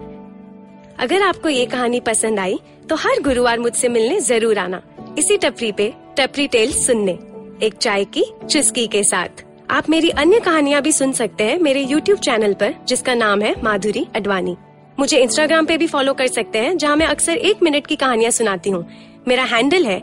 अगर 0.98 1.22
आपको 1.22 1.48
ये 1.48 1.66
कहानी 1.66 2.00
पसंद 2.02 2.38
आई 2.38 2.58
तो 2.88 2.96
हर 2.96 3.20
गुरुवार 3.22 3.58
मुझसे 3.58 3.88
मिलने 3.88 4.20
ज़रूर 4.22 4.58
आना। 4.58 4.82
इसी 5.18 5.36
टपरी 5.36 5.72
पे 5.72 5.92
टपरी 6.18 6.46
टेल 6.48 6.72
सुनने। 6.74 7.18
एक 7.62 7.74
चाय 7.74 8.04
की 8.06 8.24
चिस्की 8.50 8.86
के 8.86 9.02
साथ। 9.02 9.44
आप 9.70 9.88
मेरी 9.90 10.10
अन्य 10.10 10.40
कहानियाँ 10.40 10.82
भी 10.82 10.92
सुन 10.92 11.12
सकते 11.12 11.44
हैं 11.44 11.58
मेरे 11.58 11.84
YouTube 11.84 12.18
चैनल 12.18 12.54
पर, 12.54 12.74
जिसका 12.88 13.14
नाम 13.14 13.42
है 13.42 13.54
माधुरी 13.64 14.06
अडवाणी। 14.16 14.56
मुझे 14.98 15.24
Instagram 15.26 15.66
पे 15.68 15.76
भी 15.76 15.86
फॉलो 15.86 16.14
कर 16.14 16.26
सकते 16.26 16.58
हैं, 16.58 16.76
जहाँ 16.78 16.96
मैं 16.96 17.06
अक्सर 17.06 17.32
एक 17.32 17.62
मिनट 17.62 17.86
की 17.86 17.96
कहानियाँ 17.96 18.30
सुनाती 18.30 18.70
हूँ। 18.70 18.86
मेरा 19.28 19.44
हैंडल 19.44 19.86
है 19.86 19.98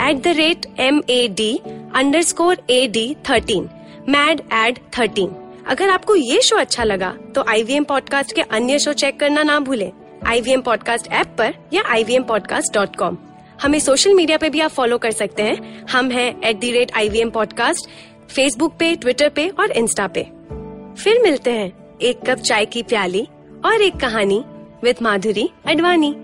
at 0.00 0.22
the 0.22 0.34
rate 0.36 0.66
M 0.80 1.02
A 1.10 1.26
D 1.28 1.52
underscore 2.22 2.62
A 2.70 2.86
D 2.86 3.14
thirteen 3.28 3.68
mad 4.08 4.40
ad 4.54 4.78
thirteen 4.98 5.34
अगर 5.66 5.88
आपको 5.88 6.14
ये 6.14 6.40
शो 6.42 6.56
अच्छा 6.56 6.84
लगा 6.84 7.14
तो 7.34 7.44
आई 7.48 7.62
वी 7.62 7.74
एम 7.74 7.84
पॉडकास्ट 7.84 8.32
के 8.32 8.42
अन्य 8.42 8.78
शो 8.78 8.92
चेक 8.92 9.18
करना 9.20 9.42
ना 9.42 9.58
भूले। 9.60 9.90
I 10.26 10.40
V 10.40 10.52
M 10.52 10.60
podcast 10.60 11.08
app 11.08 11.34
पर 11.38 11.54
या 11.72 11.82
I 11.86 12.04
V 12.04 12.14
M 12.14 12.22
podcast 12.22 12.74
dot 12.74 12.96
com 12.96 13.16
हमें 13.62 13.78
सोशल 13.78 14.14
मीडिया 14.14 14.38
पे 14.38 14.48
भी 14.50 14.60
आप 14.60 14.70
फॉलो 14.70 14.98
कर 14.98 15.10
सकते 15.10 15.42
हैं। 15.42 15.86
हम 15.90 16.10
हैं 16.10 16.42
at 16.42 16.56
the 16.56 16.70
rate 16.72 16.92
I 16.96 17.08
V 17.08 17.20
M 17.20 17.30
podcast 17.30 17.88
Facebook 18.30 18.74
पे 18.78 18.94
ट्विटर 18.96 19.28
पे 19.28 19.48
और 19.48 19.70
इंस्टा 19.70 20.06
पे। 20.06 20.22
फिर 21.02 21.22
मिलते 21.22 21.50
हैं 21.50 21.98
एक 22.02 22.20
कप 22.26 22.38
चाय 22.38 22.66
की 22.66 22.82
प्याली 22.82 23.26
और 23.64 23.82
एक 23.82 23.96
कहानी 23.96 24.44
विद 24.84 24.96
माधुरी 25.02 25.48
अडवाणी 25.66 26.14